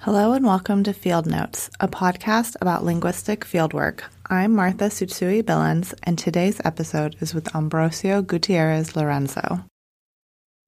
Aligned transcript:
Hello 0.00 0.32
and 0.32 0.44
welcome 0.44 0.82
to 0.82 0.92
Field 0.92 1.26
Notes, 1.26 1.70
a 1.78 1.86
podcast 1.86 2.56
about 2.60 2.84
linguistic 2.84 3.44
fieldwork. 3.44 4.00
I'm 4.26 4.56
Martha 4.56 4.86
Tsutsui 4.86 5.44
Billins, 5.44 5.94
and 6.02 6.18
today's 6.18 6.60
episode 6.64 7.14
is 7.20 7.32
with 7.32 7.44
Ambrocio 7.52 8.26
Gutierrez 8.26 8.96
Lorenzo. 8.96 9.69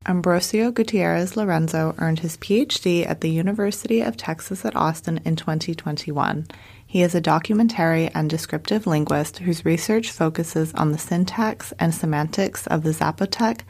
Ambrocio 0.04 0.74
Gutierrez 0.74 1.36
Lorenzo 1.36 1.94
earned 1.98 2.18
his 2.18 2.36
PhD 2.38 3.08
at 3.08 3.20
the 3.20 3.30
University 3.30 4.00
of 4.00 4.16
Texas 4.16 4.64
at 4.64 4.74
Austin 4.74 5.20
in 5.24 5.36
2021. 5.36 6.48
He 6.84 7.02
is 7.02 7.14
a 7.14 7.20
documentary 7.20 8.08
and 8.08 8.28
descriptive 8.28 8.84
linguist 8.84 9.38
whose 9.38 9.64
research 9.64 10.10
focuses 10.10 10.74
on 10.74 10.90
the 10.90 10.98
syntax 10.98 11.72
and 11.78 11.94
semantics 11.94 12.66
of 12.66 12.82
the 12.82 12.90
Zapotec, 12.90 13.60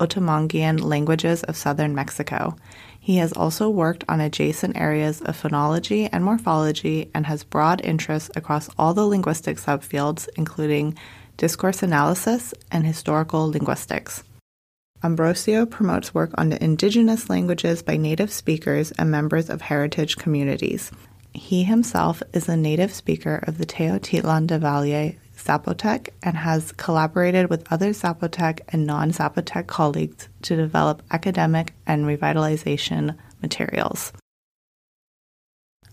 Otomanguean 0.00 0.80
languages 0.80 1.42
of 1.42 1.58
southern 1.58 1.94
Mexico. 1.94 2.56
He 2.98 3.16
has 3.16 3.34
also 3.34 3.68
worked 3.68 4.04
on 4.08 4.22
adjacent 4.22 4.78
areas 4.78 5.20
of 5.20 5.40
phonology 5.40 6.08
and 6.10 6.24
morphology 6.24 7.10
and 7.14 7.26
has 7.26 7.44
broad 7.44 7.82
interests 7.84 8.30
across 8.34 8.70
all 8.78 8.94
the 8.94 9.06
linguistic 9.06 9.58
subfields, 9.58 10.26
including 10.36 10.96
discourse 11.36 11.82
analysis 11.82 12.54
and 12.70 12.86
historical 12.86 13.50
linguistics. 13.50 14.24
Ambrocio 15.02 15.68
promotes 15.68 16.14
work 16.14 16.30
on 16.38 16.50
the 16.50 16.62
indigenous 16.62 17.28
languages 17.28 17.82
by 17.82 17.96
native 17.96 18.32
speakers 18.32 18.92
and 18.92 19.10
members 19.10 19.50
of 19.50 19.60
heritage 19.60 20.16
communities. 20.16 20.92
He 21.34 21.64
himself 21.64 22.22
is 22.32 22.48
a 22.48 22.56
native 22.56 22.94
speaker 22.94 23.42
of 23.46 23.58
the 23.58 23.66
Teotitlan 23.66 24.46
de 24.46 24.58
Valle 24.58 25.14
Zapotec 25.36 26.10
and 26.22 26.36
has 26.36 26.72
collaborated 26.72 27.50
with 27.50 27.70
other 27.72 27.90
Zapotec 27.90 28.60
and 28.68 28.86
non 28.86 29.10
Zapotec 29.10 29.66
colleagues 29.66 30.28
to 30.42 30.56
develop 30.56 31.02
academic 31.10 31.74
and 31.86 32.04
revitalization 32.04 33.16
materials. 33.40 34.12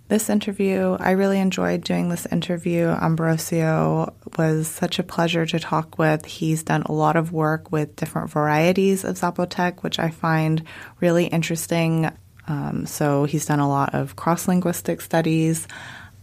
This 0.10 0.28
interview, 0.28 0.98
I 1.00 1.12
really 1.12 1.40
enjoyed 1.40 1.84
doing 1.84 2.10
this 2.10 2.26
interview. 2.26 2.88
Ambrocio 2.88 4.12
was 4.40 4.68
such 4.68 4.98
a 4.98 5.04
pleasure 5.04 5.46
to 5.46 5.60
talk 5.60 6.00
with. 6.00 6.26
He's 6.26 6.64
done 6.64 6.82
a 6.88 6.92
lot 6.92 7.16
of 7.16 7.32
work 7.32 7.72
with 7.72 7.96
different 7.96 8.32
varieties 8.32 9.04
of 9.04 9.18
Zapotec, 9.18 9.84
which 9.84 10.00
I 10.00 10.10
find 10.10 10.64
really 11.00 11.26
interesting. 11.28 12.10
Um, 12.48 12.88
so 12.88 13.26
he's 13.26 13.46
done 13.46 13.60
a 13.60 13.70
lot 13.70 13.94
of 13.94 14.16
cross 14.16 14.48
linguistic 14.48 15.02
studies 15.02 15.68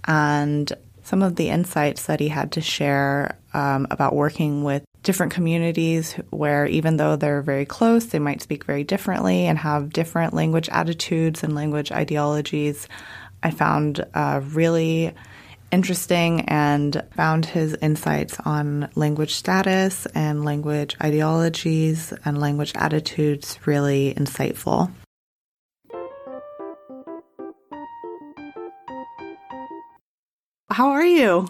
and 0.04 0.72
some 1.04 1.22
of 1.22 1.36
the 1.36 1.50
insights 1.50 2.06
that 2.06 2.18
he 2.18 2.26
had 2.26 2.50
to 2.52 2.60
share 2.60 3.38
um, 3.54 3.86
about 3.92 4.16
working 4.16 4.64
with 4.64 4.84
different 5.04 5.32
communities 5.32 6.14
where 6.30 6.66
even 6.66 6.96
though 6.96 7.14
they're 7.14 7.40
very 7.40 7.64
close, 7.64 8.06
they 8.06 8.18
might 8.18 8.42
speak 8.42 8.64
very 8.64 8.82
differently 8.82 9.46
and 9.46 9.56
have 9.56 9.92
different 9.92 10.34
language 10.34 10.68
attitudes 10.70 11.44
and 11.44 11.54
language 11.54 11.92
ideologies. 11.92 12.88
I 13.46 13.50
found 13.52 14.04
uh, 14.12 14.40
really 14.42 15.14
interesting 15.70 16.40
and 16.48 17.00
found 17.14 17.46
his 17.46 17.76
insights 17.80 18.40
on 18.44 18.90
language 18.96 19.34
status 19.34 20.04
and 20.16 20.44
language 20.44 20.96
ideologies 21.00 22.12
and 22.24 22.40
language 22.40 22.72
attitudes 22.74 23.60
really 23.64 24.14
insightful. 24.14 24.90
How 30.68 30.88
are 30.88 31.06
you? 31.06 31.46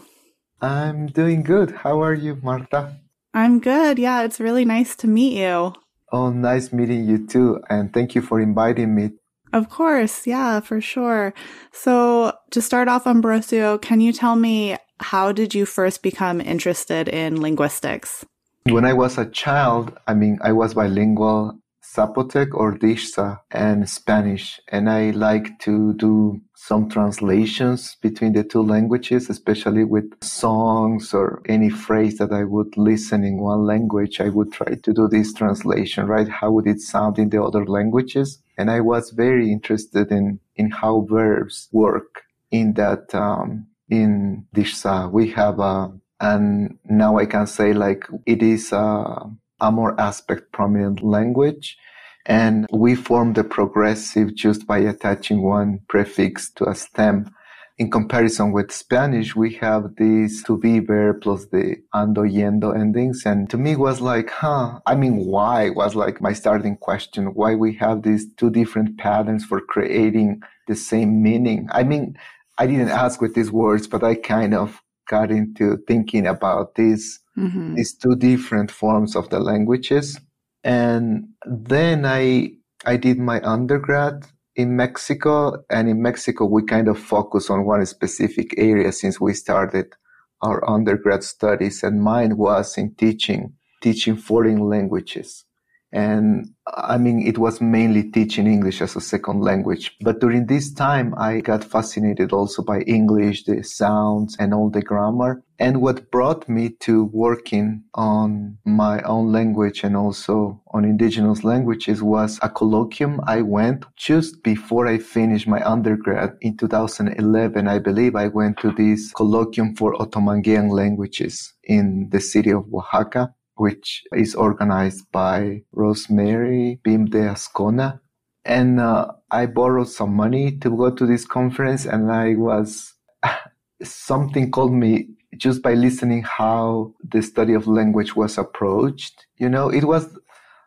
I'm 0.61 1.07
doing 1.07 1.43
good. 1.43 1.71
How 1.71 2.03
are 2.03 2.13
you, 2.13 2.39
Marta? 2.43 2.99
I'm 3.33 3.59
good. 3.59 3.99
Yeah, 3.99 4.21
it's 4.25 4.39
really 4.39 4.67
nice 4.67 4.97
to 4.97 5.09
meet 5.09 5.39
you. 5.39 5.73
Oh, 6.13 6.29
nice 6.29 6.75
meeting 6.75 7.07
you 7.07 7.27
too. 7.27 7.63
And 7.71 7.91
thank 7.95 8.15
you 8.15 8.21
for 8.21 8.39
inviting 8.39 8.95
me. 8.95 9.13
Of 9.53 9.69
course. 9.69 10.27
Yeah, 10.27 10.61
for 10.61 10.81
sure. 10.81 11.33
So, 11.73 12.33
to 12.51 12.61
start 12.61 12.89
off, 12.89 13.05
Ambrocio, 13.05 13.81
can 13.81 14.01
you 14.01 14.13
tell 14.13 14.37
me 14.37 14.77
how 15.01 15.33
did 15.33 15.55
you 15.55 15.67
first 15.67 16.03
become 16.03 16.41
interested 16.41 17.09
in 17.09 17.41
linguistics? 17.41 18.25
When 18.65 18.85
I 18.85 18.93
was 18.93 19.19
a 19.19 19.27
child, 19.27 19.97
I 20.07 20.15
mean, 20.15 20.39
I 20.43 20.53
was 20.53 20.75
bilingual 20.75 21.61
Zapotec 21.97 22.49
or 22.53 22.77
Dixza 22.77 23.41
and 23.51 23.89
Spanish. 23.89 24.61
And 24.69 24.91
I 24.91 25.11
like 25.11 25.59
to 25.61 25.95
do 25.95 26.41
some 26.55 26.89
translations 26.91 27.97
between 28.03 28.33
the 28.33 28.45
two 28.45 28.63
languages, 28.63 29.31
especially 29.31 29.85
with 29.85 30.13
songs 30.23 31.15
or 31.15 31.43
any 31.47 31.71
phrase 31.71 32.19
that 32.19 32.33
I 32.33 32.45
would 32.45 32.77
listen 32.77 33.25
in 33.25 33.39
one 33.39 33.65
language. 33.65 34.21
I 34.21 34.29
would 34.29 34.53
try 34.53 34.75
to 34.75 34.93
do 34.93 35.09
this 35.09 35.33
translation, 35.33 36.07
right? 36.07 36.29
How 36.29 36.51
would 36.51 36.67
it 36.67 36.81
sound 36.81 37.19
in 37.19 37.31
the 37.31 37.43
other 37.43 37.65
languages? 37.65 38.43
And 38.59 38.71
I 38.71 38.81
was 38.81 39.11
very 39.11 39.53
interested 39.53 40.11
in, 40.11 40.41
in 40.57 40.71
how 40.71 41.07
verbs 41.09 41.69
work 41.73 42.23
in 42.51 42.75
that, 42.75 43.15
um, 43.15 43.67
in 43.89 44.47
Dixza. 44.55 45.07
Uh, 45.07 45.09
we 45.09 45.31
have 45.33 45.59
a, 45.59 45.93
and 46.21 46.79
now 46.85 47.19
I 47.19 47.27
can 47.27 47.47
say 47.47 47.73
like 47.73 48.05
it 48.25 48.43
is 48.43 48.73
a, 48.73 49.31
a 49.61 49.73
more 49.73 49.99
aspect 50.01 50.53
prominent 50.53 51.03
language. 51.03 51.77
And 52.25 52.67
we 52.73 52.97
form 52.97 53.35
the 53.35 53.45
progressive 53.45 54.35
just 54.35 54.67
by 54.67 54.79
attaching 54.79 55.43
one 55.43 55.81
prefix 55.89 56.51
to 56.55 56.69
a 56.69 56.75
stem. 56.75 57.31
In 57.79 57.91
comparison 57.91 58.53
with 58.53 58.73
Spanish, 58.73 59.37
we 59.37 59.53
have 59.57 59.97
these 59.97 60.43
to 60.45 60.57
be 60.57 60.79
verb 60.79 61.21
plus 61.21 61.45
the 61.47 61.77
ando 61.95 62.25
yendo 62.25 62.75
endings. 62.75 63.27
And 63.27 63.51
to 63.51 63.59
me 63.59 63.77
was 63.77 64.01
like, 64.01 64.31
huh, 64.31 64.81
I 64.87 64.95
mean, 64.95 65.27
why 65.27 65.69
was 65.71 65.95
like 65.95 66.23
my 66.23 66.33
starting 66.33 66.79
question, 66.79 67.35
why 67.35 67.55
we 67.55 67.75
have 67.75 68.03
these 68.03 68.33
two 68.37 68.49
different 68.49 68.97
patterns 68.97 69.45
for 69.45 69.61
creating 69.61 70.41
the 70.67 70.75
same 70.75 71.23
meaning. 71.23 71.69
I 71.71 71.83
mean, 71.83 72.17
I 72.57 72.67
didn't 72.67 72.89
ask 72.89 73.21
with 73.21 73.35
these 73.35 73.53
words, 73.53 73.87
but 73.87 74.03
I 74.03 74.15
kind 74.15 74.55
of 74.55 74.81
got 75.09 75.31
into 75.31 75.77
thinking 75.87 76.27
about 76.27 76.75
these 76.75 77.21
mm-hmm. 77.37 77.75
these 77.75 77.95
two 77.95 78.17
different 78.17 78.71
forms 78.71 79.15
of 79.15 79.29
the 79.29 79.39
languages. 79.39 80.19
And 80.65 81.29
then 81.45 82.07
I 82.07 82.53
I 82.85 82.97
did 82.97 83.19
my 83.19 83.41
undergrad 83.43 84.27
in 84.57 84.75
Mexico, 84.75 85.65
and 85.71 85.89
in 85.89 86.03
Mexico 86.03 86.47
we 86.47 86.65
kind 86.65 86.89
of 86.89 86.99
focus 86.99 87.51
on 87.51 87.67
one 87.67 87.85
specific 87.87 88.55
area 88.59 88.91
since 88.91 89.21
we 89.21 89.35
started 89.35 89.95
our 90.43 90.69
undergrad 90.69 91.23
studies, 91.23 91.83
and 91.83 92.03
mine 92.03 92.37
was 92.37 92.77
in 92.77 92.95
teaching 92.95 93.55
teaching 93.83 94.17
foreign 94.17 94.59
languages. 94.59 95.46
And 95.93 96.51
I 96.67 96.99
mean, 96.99 97.27
it 97.27 97.39
was 97.39 97.61
mainly 97.61 98.11
teaching 98.11 98.47
English 98.47 98.83
as 98.83 98.97
a 98.97 99.01
second 99.01 99.41
language. 99.41 99.97
But 100.01 100.21
during 100.21 100.47
this 100.47 100.73
time, 100.73 101.15
I 101.17 101.41
got 101.41 101.63
fascinated 101.63 102.33
also 102.33 102.63
by 102.63 102.81
English, 102.81 103.45
the 103.45 103.63
sounds 103.63 104.37
and 104.39 104.53
all 104.53 104.69
the 104.69 104.83
grammar. 104.83 105.43
And 105.59 105.81
what 105.81 106.11
brought 106.11 106.49
me 106.49 106.71
to 106.81 107.05
working 107.05 107.85
on 107.95 108.59
my 108.65 109.01
own 109.03 109.33
language 109.33 109.85
and 109.85 109.97
also 109.97 110.61
on 110.73 110.85
indigenous 110.85 111.45
languages 111.45 112.03
was 112.03 112.39
a 112.43 112.51
colloquium 112.51 113.21
I 113.27 113.43
went 113.43 113.87
just 113.97 114.43
before 114.43 114.87
I 114.87 114.99
finished 114.99 115.47
my 115.47 115.65
undergrad 115.65 116.37
in 116.41 116.57
2011. 116.57 117.69
I 117.69 117.79
believe 117.79 118.17
I 118.17 118.29
went 118.29 118.59
to 118.59 118.73
this 118.73 119.13
colloquium 119.15 119.79
for 119.79 119.95
Otomanguean 119.95 120.71
languages 120.71 121.55
in 121.65 122.09
the 122.11 122.21
city 122.21 122.51
of 122.51 122.67
Oaxaca 122.75 123.33
which 123.57 124.05
is 124.15 124.35
organized 124.35 125.11
by 125.13 125.63
Rosemary 125.73 126.81
Beam 126.83 127.07
de 127.07 127.19
Azcona. 127.19 128.01
And 128.45 128.79
uh, 128.81 129.13
I 129.31 129.47
borrowed 129.47 129.89
some 129.89 130.15
money 130.15 130.57
to 130.59 130.71
go 130.71 130.91
to 130.91 131.07
this 131.07 131.27
conference, 131.27 131.85
and 131.85 132.13
I 132.13 132.35
was 132.37 132.95
something 133.83 134.51
called 134.51 134.73
me 134.73 135.09
just 135.37 135.63
by 135.63 135.75
listening 135.75 136.23
how 136.23 136.95
the 137.03 137.23
study 137.23 137.55
of 137.55 137.67
language 137.67 138.15
was 138.15 138.39
approached. 138.39 139.27
You 139.37 139.49
know, 139.49 139.69
it 139.69 139.85
was 139.85 140.17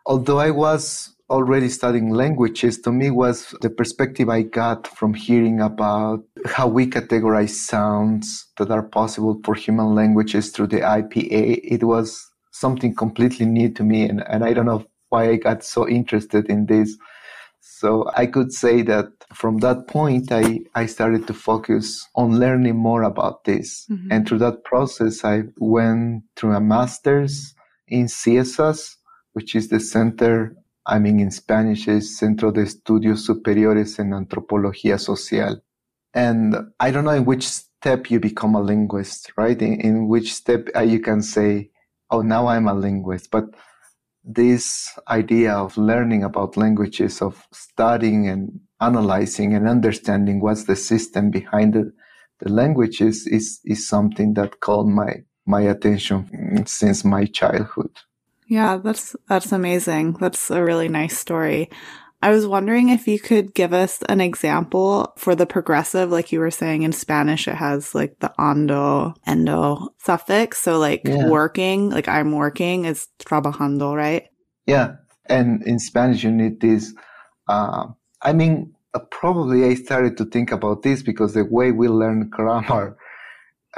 although 0.06 0.40
I 0.40 0.52
was 0.52 1.16
already 1.30 1.70
studying 1.70 2.10
languages, 2.10 2.82
to 2.82 2.92
me 2.92 3.12
was 3.12 3.56
the 3.62 3.70
perspective 3.70 4.30
I 4.30 4.42
got 4.42 4.88
from 4.88 5.14
hearing 5.14 5.62
about 5.62 6.24
how 6.46 6.68
we 6.68 6.88
categorize 6.88 7.52
sounds 7.52 8.48
that 8.58 8.72
are 8.72 8.84
possible 8.84 9.40
for 9.44 9.54
human 9.54 9.94
languages 9.94 10.50
through 10.50 10.68
the 10.68 10.82
IPA. 10.82 11.62
It 11.64 11.84
was 11.84 12.29
something 12.52 12.96
completely 12.96 13.46
new 13.46 13.70
to 13.70 13.84
me. 13.84 14.04
And, 14.04 14.24
and 14.28 14.44
I 14.44 14.54
don't 14.54 14.66
know 14.66 14.86
why 15.10 15.30
I 15.30 15.36
got 15.36 15.64
so 15.64 15.88
interested 15.88 16.50
in 16.50 16.66
this. 16.66 16.98
So 17.62 18.10
I 18.16 18.26
could 18.26 18.52
say 18.52 18.82
that 18.84 19.08
from 19.34 19.58
that 19.60 19.88
point, 19.88 20.32
I, 20.32 20.62
I 20.76 20.86
started 20.86 21.28
to 21.28 21.34
focus 21.34 22.08
on 22.16 22.40
learning 22.40 22.76
more 22.76 23.04
about 23.04 23.44
this. 23.44 23.86
Mm-hmm. 23.90 24.12
And 24.12 24.28
through 24.28 24.40
that 24.40 24.64
process, 24.64 25.24
I 25.24 25.44
went 25.58 26.24
through 26.36 26.54
a 26.54 26.62
master's 26.62 27.54
in 27.88 28.06
CIESAS, 28.06 28.96
which 29.34 29.56
is 29.56 29.70
the 29.70 29.80
Center 29.80 30.56
I 30.90 30.98
mean, 30.98 31.20
in 31.20 31.30
Spanish 31.30 31.88
is 31.88 32.18
Centro 32.18 32.52
de 32.52 32.64
Estudios 32.64 33.20
Superiores 33.20 34.00
en 34.00 34.14
Antropología 34.14 35.00
Social. 35.00 35.62
And 36.16 36.56
I 36.80 36.90
don't 36.90 37.06
know 37.06 37.12
in 37.12 37.26
which 37.26 37.48
step 37.48 38.10
you 38.10 38.20
become 38.20 38.56
a 38.56 38.62
linguist, 38.62 39.32
right? 39.38 39.62
In, 39.62 39.80
in 39.82 40.08
which 40.08 40.34
step 40.34 40.68
uh, 40.76 40.82
you 40.82 41.00
can 41.00 41.22
say, 41.22 41.70
oh, 42.12 42.22
now 42.22 42.48
I'm 42.48 42.68
a 42.68 42.74
linguist. 42.74 43.32
But 43.32 43.46
this 44.24 44.98
idea 45.08 45.54
of 45.54 45.78
learning 45.78 46.24
about 46.24 46.58
languages, 46.58 47.22
of 47.22 47.48
studying 47.52 48.28
and 48.28 48.60
analyzing 48.82 49.54
and 49.54 49.68
understanding 49.68 50.42
what's 50.42 50.66
the 50.66 50.76
system 50.76 51.32
behind 51.32 51.74
the, 51.74 51.92
the 52.40 52.50
languages 52.50 53.28
is, 53.28 53.60
is 53.66 53.88
something 53.88 54.34
that 54.36 54.60
called 54.60 54.90
my, 54.90 55.24
my 55.46 55.62
attention 55.62 56.66
since 56.66 57.04
my 57.04 57.26
childhood. 57.26 57.92
Yeah, 58.48 58.78
that's 58.78 59.16
that's 59.28 59.52
amazing. 59.52 60.14
That's 60.14 60.50
a 60.50 60.64
really 60.64 60.88
nice 60.90 61.16
story. 61.16 61.70
I 62.22 62.32
was 62.32 62.46
wondering 62.46 62.90
if 62.90 63.08
you 63.08 63.18
could 63.18 63.54
give 63.54 63.72
us 63.72 64.02
an 64.10 64.20
example 64.20 65.14
for 65.18 65.36
the 65.36 65.46
progressive, 65.46 66.12
like 66.12 66.34
you 66.34 66.40
were 66.40 66.52
saying 66.52 66.84
in 66.84 66.92
Spanish, 66.92 67.48
it 67.48 67.56
has 67.56 67.96
like 67.96 68.20
the 68.20 68.34
ando, 68.38 69.16
endo 69.26 69.94
suffix. 70.00 70.60
So 70.60 70.78
like 70.80 71.02
yeah. 71.06 71.28
working, 71.28 71.90
like 71.90 72.10
I'm 72.10 72.34
working 72.34 72.86
is 72.86 73.08
trabajando, 73.20 73.96
right? 73.96 74.28
Yeah. 74.66 74.96
And 75.28 75.64
in 75.64 75.80
Spanish, 75.80 76.24
you 76.24 76.32
need 76.32 76.60
this. 76.60 76.94
Uh, 77.48 77.88
I 78.22 78.34
mean, 78.34 78.76
uh, 78.94 79.00
probably 79.12 79.64
I 79.64 79.76
started 79.76 80.18
to 80.18 80.26
think 80.26 80.52
about 80.52 80.84
this 80.84 81.02
because 81.02 81.34
the 81.34 81.46
way 81.46 81.72
we 81.72 81.88
learn 81.88 82.30
grammar, 82.30 82.98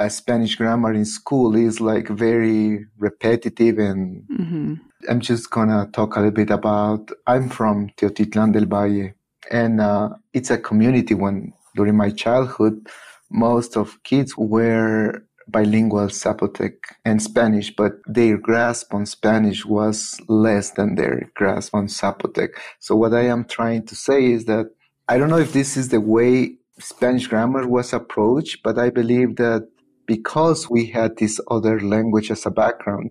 uh, 0.02 0.08
Spanish 0.08 0.56
grammar 0.56 0.92
in 0.92 1.04
school 1.04 1.54
is 1.54 1.80
like 1.80 2.08
very 2.08 2.86
repetitive 2.98 3.78
and 3.78 4.24
mm-hmm. 4.28 4.74
I'm 5.08 5.20
just 5.20 5.50
gonna 5.50 5.88
talk 5.92 6.16
a 6.16 6.20
little 6.20 6.32
bit 6.32 6.50
about. 6.50 7.10
I'm 7.26 7.48
from 7.48 7.90
Teotitlan 7.96 8.52
del 8.52 8.66
Valle, 8.66 9.14
and 9.50 9.80
uh, 9.80 10.10
it's 10.32 10.50
a 10.50 10.58
community. 10.58 11.14
When 11.14 11.52
during 11.74 11.96
my 11.96 12.10
childhood, 12.10 12.86
most 13.30 13.76
of 13.76 14.00
kids 14.04 14.36
were 14.36 15.24
bilingual 15.48 16.06
Zapotec 16.06 16.74
and 17.04 17.20
Spanish, 17.20 17.74
but 17.74 17.94
their 18.06 18.38
grasp 18.38 18.94
on 18.94 19.06
Spanish 19.06 19.64
was 19.64 20.20
less 20.28 20.70
than 20.70 20.94
their 20.94 21.30
grasp 21.34 21.74
on 21.74 21.88
Zapotec. 21.88 22.50
So 22.78 22.94
what 22.94 23.12
I 23.12 23.22
am 23.26 23.44
trying 23.44 23.84
to 23.86 23.96
say 23.96 24.26
is 24.26 24.44
that 24.44 24.66
I 25.08 25.18
don't 25.18 25.30
know 25.30 25.38
if 25.38 25.52
this 25.52 25.76
is 25.76 25.88
the 25.88 26.00
way 26.00 26.58
Spanish 26.78 27.26
grammar 27.26 27.66
was 27.66 27.92
approached, 27.92 28.62
but 28.62 28.78
I 28.78 28.90
believe 28.90 29.36
that 29.36 29.68
because 30.12 30.68
we 30.68 30.82
had 30.84 31.16
this 31.16 31.40
other 31.48 31.80
language 31.80 32.30
as 32.30 32.44
a 32.44 32.50
background, 32.50 33.10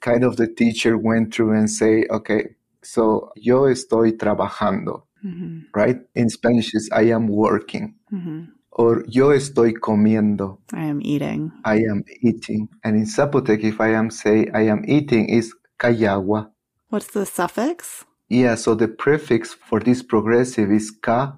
kind 0.00 0.24
of 0.24 0.36
the 0.36 0.48
teacher 0.48 0.98
went 0.98 1.32
through 1.32 1.52
and 1.56 1.70
say, 1.70 2.04
okay, 2.10 2.42
so 2.82 3.30
yo 3.36 3.58
estoy 3.74 4.10
trabajando, 4.22 5.02
mm-hmm. 5.24 5.70
right? 5.72 5.98
In 6.16 6.28
Spanish 6.28 6.74
is 6.74 6.90
I 6.92 7.04
am 7.16 7.28
working. 7.28 7.94
Mm-hmm. 8.12 8.40
Or 8.72 9.04
yo 9.06 9.28
estoy 9.28 9.74
comiendo. 9.74 10.58
I 10.72 10.86
am 10.86 11.00
eating. 11.00 11.52
I 11.64 11.76
am 11.92 12.02
eating. 12.20 12.68
And 12.82 12.96
in 12.96 13.04
Zapotec, 13.04 13.62
if 13.62 13.80
I 13.80 13.90
am 13.94 14.10
say 14.10 14.50
I 14.52 14.62
am 14.62 14.82
eating 14.88 15.28
is 15.28 15.54
callagua. 15.78 16.50
What's 16.88 17.10
the 17.12 17.24
suffix? 17.24 18.04
Yeah, 18.28 18.56
so 18.56 18.74
the 18.74 18.88
prefix 18.88 19.54
for 19.54 19.78
this 19.78 20.02
progressive 20.02 20.72
is 20.72 20.90
ka. 20.90 21.36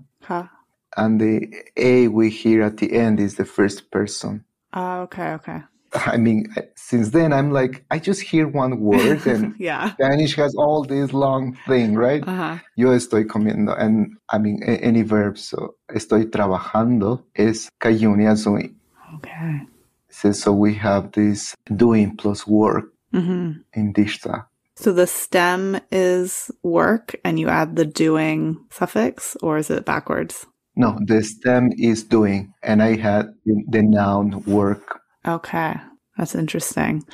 And 0.96 1.20
the 1.20 1.52
a 1.76 2.08
we 2.08 2.30
hear 2.30 2.62
at 2.62 2.78
the 2.78 2.90
end 2.92 3.20
is 3.20 3.36
the 3.36 3.44
first 3.44 3.90
person. 3.90 4.44
Oh, 4.78 5.00
okay, 5.10 5.32
okay. 5.32 5.62
I 5.92 6.18
mean, 6.18 6.54
since 6.76 7.10
then 7.10 7.32
I'm 7.32 7.50
like, 7.50 7.84
I 7.90 7.98
just 7.98 8.22
hear 8.22 8.46
one 8.46 8.78
word 8.78 9.26
and 9.26 9.56
yeah. 9.58 9.90
Spanish 9.94 10.36
has 10.36 10.54
all 10.54 10.84
this 10.84 11.12
long 11.12 11.58
thing, 11.66 11.94
right? 11.96 12.22
Uh-huh. 12.22 12.58
Yo 12.76 12.90
estoy 12.90 13.24
comiendo. 13.24 13.74
And 13.76 14.16
I 14.30 14.38
mean, 14.38 14.62
any 14.62 15.02
verb. 15.02 15.36
So 15.36 15.74
estoy 15.90 16.30
trabajando 16.30 17.24
is 17.34 17.68
kayunia 17.80 18.36
zui. 18.36 18.72
Okay. 19.16 19.62
So, 20.10 20.30
so 20.30 20.52
we 20.52 20.74
have 20.74 21.10
this 21.10 21.56
doing 21.74 22.16
plus 22.16 22.46
work 22.46 22.92
mm-hmm. 23.12 23.60
in 23.72 23.92
Dixza. 23.92 24.46
So 24.76 24.92
the 24.92 25.08
stem 25.08 25.80
is 25.90 26.52
work 26.62 27.16
and 27.24 27.40
you 27.40 27.48
add 27.48 27.74
the 27.74 27.84
doing 27.84 28.64
suffix 28.70 29.36
or 29.42 29.58
is 29.58 29.70
it 29.70 29.84
backwards? 29.84 30.46
No, 30.78 30.98
the 31.04 31.22
stem 31.22 31.72
is 31.76 32.04
doing 32.04 32.54
and 32.62 32.82
I 32.82 32.96
had 32.96 33.34
the 33.44 33.82
noun 33.82 34.42
work 34.44 34.98
Okay, 35.28 35.74
that's 36.16 36.34
interesting. 36.34 37.04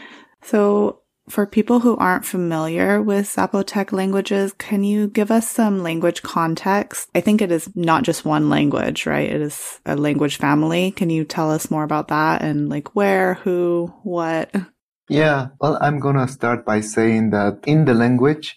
So, 0.43 1.01
for 1.29 1.47
people 1.47 1.81
who 1.81 1.97
aren't 1.97 2.25
familiar 2.25 3.03
with 3.03 3.27
Zapotec 3.27 3.93
languages, 3.93 4.53
can 4.59 4.85
you 4.85 5.09
give 5.09 5.31
us 5.31 5.49
some 5.49 5.83
language 5.83 6.23
context? 6.23 7.09
I 7.15 7.23
think 7.23 7.41
it 7.41 7.51
is 7.51 7.69
not 7.75 8.05
just 8.05 8.27
one 8.27 8.51
language, 8.51 9.07
right? 9.07 9.29
It 9.29 9.41
is 9.41 9.81
a 9.87 9.97
language 9.97 10.37
family. 10.37 10.91
Can 10.93 11.09
you 11.09 11.25
tell 11.25 11.51
us 11.51 11.71
more 11.71 11.83
about 11.83 12.09
that 12.09 12.43
and 12.43 12.69
like 12.69 12.95
where, 12.95 13.35
who, 13.35 13.93
what? 14.03 14.55
Yeah, 15.09 15.49
well, 15.61 15.79
I'm 15.81 15.99
going 15.99 16.17
to 16.17 16.29
start 16.29 16.65
by 16.67 16.83
saying 16.83 17.31
that 17.31 17.59
in 17.67 17.87
the 17.87 17.95
language, 17.95 18.57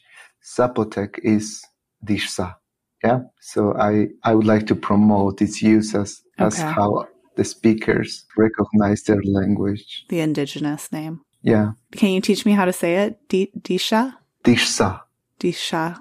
Zapotec 0.57 1.19
is 1.24 1.63
Dixza. 2.06 2.56
Yeah. 3.04 3.20
So 3.42 3.76
I, 3.78 4.08
I 4.24 4.34
would 4.36 4.46
like 4.46 4.68
to 4.68 4.76
promote 4.76 5.42
its 5.42 5.62
use 5.62 5.94
as, 5.94 6.22
okay. 6.40 6.48
as 6.48 6.58
how 6.58 7.08
the 7.36 7.44
speakers 7.44 8.26
recognize 8.36 9.04
their 9.04 9.22
language. 9.24 10.06
The 10.10 10.20
indigenous 10.20 10.92
name. 10.92 11.22
Yeah. 11.42 11.72
Can 11.92 12.10
you 12.10 12.22
teach 12.22 12.46
me 12.46 12.54
how 12.54 12.66
to 12.66 12.74
say 12.74 12.96
it? 12.96 13.20
D- 13.30 13.52
Disha? 13.58 14.16
Disha. 14.44 15.02
Disha. 15.40 16.00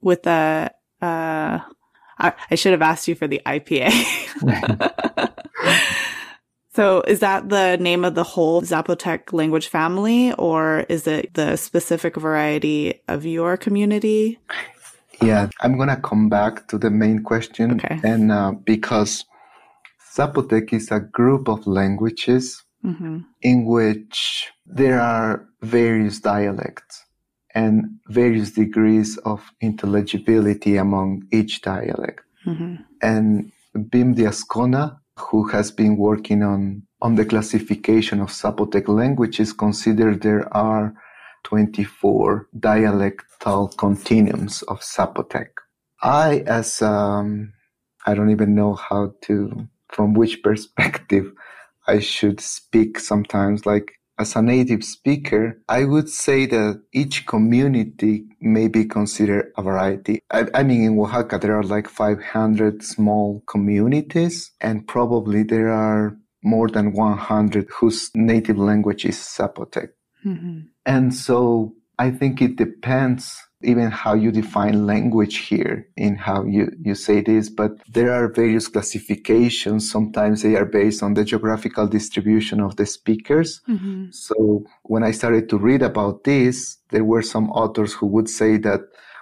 With 0.00 0.26
a, 0.26 0.70
uh, 1.02 1.58
I, 2.18 2.32
I 2.50 2.54
should 2.54 2.72
have 2.72 2.82
asked 2.82 3.08
you 3.08 3.14
for 3.14 3.26
the 3.26 3.42
IPA. 3.44 3.90
so 6.74 7.00
is 7.02 7.20
that 7.20 7.48
the 7.48 7.76
name 7.78 8.04
of 8.04 8.14
the 8.14 8.22
whole 8.22 8.62
Zapotec 8.62 9.32
language 9.32 9.66
family 9.68 10.32
or 10.34 10.86
is 10.88 11.06
it 11.06 11.34
the 11.34 11.56
specific 11.56 12.16
variety 12.16 13.02
of 13.08 13.26
your 13.26 13.56
community? 13.56 14.38
Yeah, 15.22 15.48
I'm 15.60 15.76
going 15.76 15.88
to 15.88 15.96
come 15.96 16.28
back 16.28 16.68
to 16.68 16.78
the 16.78 16.90
main 16.90 17.22
question. 17.22 17.72
Okay. 17.72 18.00
And 18.04 18.30
uh, 18.30 18.52
because 18.52 19.24
Zapotec 20.14 20.72
is 20.72 20.90
a 20.90 21.00
group 21.00 21.48
of 21.48 21.66
languages 21.66 22.62
mm-hmm. 22.84 23.18
in 23.42 23.64
which 23.64 24.50
there 24.64 25.00
are 25.00 25.46
various 25.62 26.20
dialects 26.20 27.04
and 27.54 27.98
various 28.08 28.52
degrees 28.52 29.16
of 29.18 29.50
intelligibility 29.60 30.76
among 30.76 31.22
each 31.32 31.62
dialect. 31.62 32.20
Mm-hmm. 32.46 32.74
And 33.02 33.52
Beam 33.90 34.14
de 34.14 34.24
Azcona, 34.24 34.98
who 35.18 35.48
has 35.48 35.70
been 35.70 35.96
working 35.96 36.42
on, 36.42 36.82
on 37.00 37.14
the 37.14 37.24
classification 37.24 38.20
of 38.20 38.28
Zapotec 38.28 38.88
languages, 38.88 39.52
considered 39.52 40.22
there 40.22 40.54
are 40.54 40.94
24 41.46 42.48
dialectal 42.58 43.76
continuums 43.76 44.62
of 44.62 44.80
Zapotec. 44.80 45.50
I, 46.02 46.42
as 46.44 46.82
um, 46.82 47.52
I 48.04 48.14
don't 48.14 48.30
even 48.30 48.56
know 48.56 48.74
how 48.74 49.14
to 49.22 49.68
from 49.88 50.14
which 50.14 50.42
perspective 50.48 51.30
I 51.86 52.00
should 52.00 52.40
speak 52.40 52.98
sometimes. 52.98 53.64
Like 53.64 53.92
as 54.18 54.34
a 54.34 54.42
native 54.42 54.82
speaker, 54.82 55.62
I 55.68 55.84
would 55.84 56.08
say 56.08 56.46
that 56.46 56.82
each 56.92 57.26
community 57.26 58.24
may 58.40 58.66
be 58.66 58.84
considered 58.84 59.52
a 59.56 59.62
variety. 59.62 60.22
I, 60.32 60.46
I, 60.52 60.64
mean, 60.64 60.82
in 60.82 60.98
Oaxaca, 60.98 61.38
there 61.38 61.56
are 61.56 61.62
like 61.62 61.88
500 61.88 62.82
small 62.82 63.44
communities, 63.46 64.50
and 64.60 64.88
probably 64.88 65.44
there 65.44 65.68
are 65.68 66.16
more 66.42 66.68
than 66.68 66.92
100 66.92 67.68
whose 67.70 68.10
native 68.16 68.58
language 68.58 69.04
is 69.04 69.16
Zapotec. 69.16 69.90
Mm-hmm. 70.24 70.60
And 70.84 71.14
so 71.14 71.74
I 71.98 72.10
think 72.10 72.42
it 72.42 72.56
depends 72.56 73.42
even 73.62 73.90
how 73.90 74.14
you 74.14 74.30
define 74.30 74.86
language 74.86 75.38
here 75.38 75.88
in 75.96 76.14
how 76.14 76.44
you, 76.44 76.70
you 76.82 76.94
say 76.94 77.20
this, 77.22 77.48
but 77.48 77.72
there 77.88 78.12
are 78.12 78.32
various 78.32 78.68
classifications. 78.68 79.90
Sometimes 79.90 80.42
they 80.42 80.56
are 80.56 80.66
based 80.66 81.02
on 81.02 81.14
the 81.14 81.24
geographical 81.24 81.86
distribution 81.86 82.60
of 82.60 82.76
the 82.76 82.86
speakers. 82.86 83.62
Mm-hmm. 83.68 84.06
So 84.10 84.64
when 84.82 85.02
I 85.02 85.10
started 85.10 85.48
to 85.48 85.58
read 85.58 85.82
about 85.82 86.24
this, 86.24 86.78
there 86.90 87.04
were 87.04 87.22
some 87.22 87.50
authors 87.50 87.94
who 87.94 88.06
would 88.06 88.28
say 88.28 88.58
that 88.58 88.80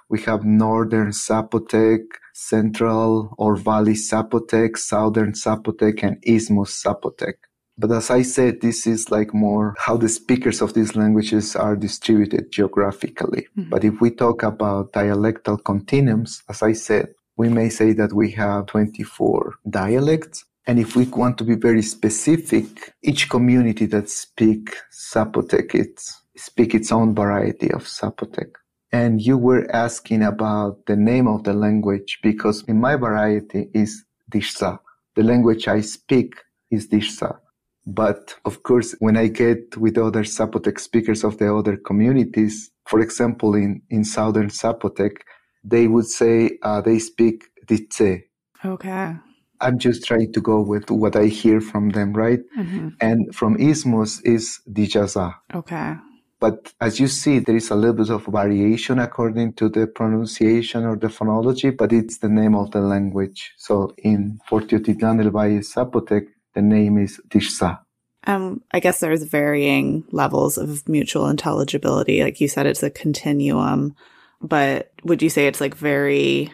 we 0.09 0.21
have 0.21 0.43
Northern 0.43 1.11
Zapotec, 1.11 2.01
Central 2.33 3.33
or 3.37 3.55
Valley 3.55 3.93
Zapotec, 3.93 4.77
Southern 4.77 5.31
Zapotec, 5.31 6.03
and 6.03 6.17
Isthmus 6.23 6.83
Zapotec. 6.83 7.35
But 7.77 7.91
as 7.91 8.09
I 8.09 8.21
said, 8.21 8.61
this 8.61 8.87
is 8.87 9.11
like 9.11 9.33
more 9.33 9.75
how 9.77 9.97
the 9.97 10.09
speakers 10.09 10.61
of 10.61 10.73
these 10.73 10.95
languages 10.95 11.55
are 11.55 11.75
distributed 11.75 12.51
geographically. 12.51 13.47
Mm-hmm. 13.57 13.69
But 13.69 13.83
if 13.83 13.99
we 13.99 14.11
talk 14.11 14.43
about 14.43 14.93
dialectal 14.93 15.63
continuums, 15.63 16.41
as 16.49 16.63
I 16.63 16.73
said, 16.73 17.13
we 17.37 17.49
may 17.49 17.69
say 17.69 17.91
that 17.93 18.13
we 18.13 18.31
have 18.31 18.67
24 18.67 19.55
dialects. 19.69 20.45
And 20.67 20.79
if 20.79 20.95
we 20.95 21.05
want 21.05 21.37
to 21.39 21.43
be 21.43 21.55
very 21.55 21.81
specific, 21.81 22.93
each 23.03 23.29
community 23.29 23.85
that 23.87 24.09
speak 24.09 24.75
Zapotec, 24.91 25.75
it's, 25.75 26.21
speak 26.37 26.73
its 26.73 26.91
own 26.91 27.13
variety 27.13 27.71
of 27.71 27.83
Zapotec. 27.83 28.51
and 28.91 29.21
you 29.21 29.37
were 29.37 29.69
asking 29.75 30.23
about 30.23 30.85
the 30.85 30.95
name 30.95 31.27
of 31.27 31.43
the 31.43 31.53
language 31.53 32.19
because 32.23 32.63
in 32.67 32.79
my 32.79 32.95
variety 32.95 33.69
is 33.73 34.05
Dixza. 34.31 34.79
The 35.15 35.23
language 35.23 35.67
I 35.67 35.81
speak 35.81 36.35
is 36.71 36.87
Dixza. 36.87 37.37
But 37.85 38.35
of 38.45 38.63
course, 38.63 38.95
when 38.99 39.15
I 39.15 39.27
get 39.27 39.77
with 39.77 39.97
other 39.97 40.23
Zapotec 40.23 40.79
speakers 40.79 41.23
of 41.23 41.37
the 41.37 41.53
other 41.53 41.77
communities, 41.77 42.71
for 42.85 42.99
example, 42.99 43.55
in, 43.55 43.81
in 43.89 44.03
Southern 44.03 44.49
Zapotec, 44.49 45.17
they 45.63 45.87
would 45.87 46.07
say 46.07 46.57
uh, 46.63 46.81
they 46.81 46.99
speak 46.99 47.45
Ditse. 47.67 48.23
Okay. 48.63 49.15
I'm 49.61 49.79
just 49.79 50.03
trying 50.03 50.33
to 50.33 50.41
go 50.41 50.61
with 50.61 50.91
what 50.91 51.15
I 51.15 51.25
hear 51.25 51.61
from 51.61 51.89
them, 51.89 52.13
right? 52.13 52.39
Mm-hmm. 52.57 52.89
And 53.01 53.33
from 53.33 53.57
Isthmus 53.57 54.21
is 54.21 54.59
Dijaza. 54.69 55.35
Okay. 55.53 55.95
But 56.39 56.73
as 56.81 56.99
you 56.99 57.07
see, 57.07 57.39
there 57.39 57.55
is 57.55 57.71
a 57.71 57.75
little 57.75 57.95
bit 57.95 58.09
of 58.09 58.25
variation 58.25 58.99
according 58.99 59.53
to 59.53 59.69
the 59.69 59.87
pronunciation 59.87 60.83
or 60.83 60.97
the 60.97 61.07
phonology, 61.07 61.75
but 61.75 61.93
it's 61.93 62.17
the 62.17 62.29
name 62.29 62.55
of 62.55 62.71
the 62.71 62.81
language. 62.81 63.53
So 63.57 63.93
in 63.97 64.39
Teotitlán 64.49 65.17
del 65.17 65.31
Valle 65.31 65.61
Zapotec, 65.61 66.27
the 66.55 66.61
name 66.61 66.97
is 66.97 67.21
Dixza. 67.29 67.79
Um, 68.27 68.63
I 68.71 68.79
guess 68.79 68.99
there's 68.99 69.23
varying 69.23 70.03
levels 70.11 70.57
of 70.57 70.87
mutual 70.89 71.27
intelligibility. 71.27 72.23
Like 72.23 72.41
you 72.41 72.47
said, 72.47 72.65
it's 72.65 72.81
a 72.81 72.89
continuum, 72.89 73.93
but 74.41 74.91
would 75.03 75.21
you 75.21 75.29
say 75.29 75.45
it's 75.45 75.61
like 75.61 75.75
very, 75.75 76.51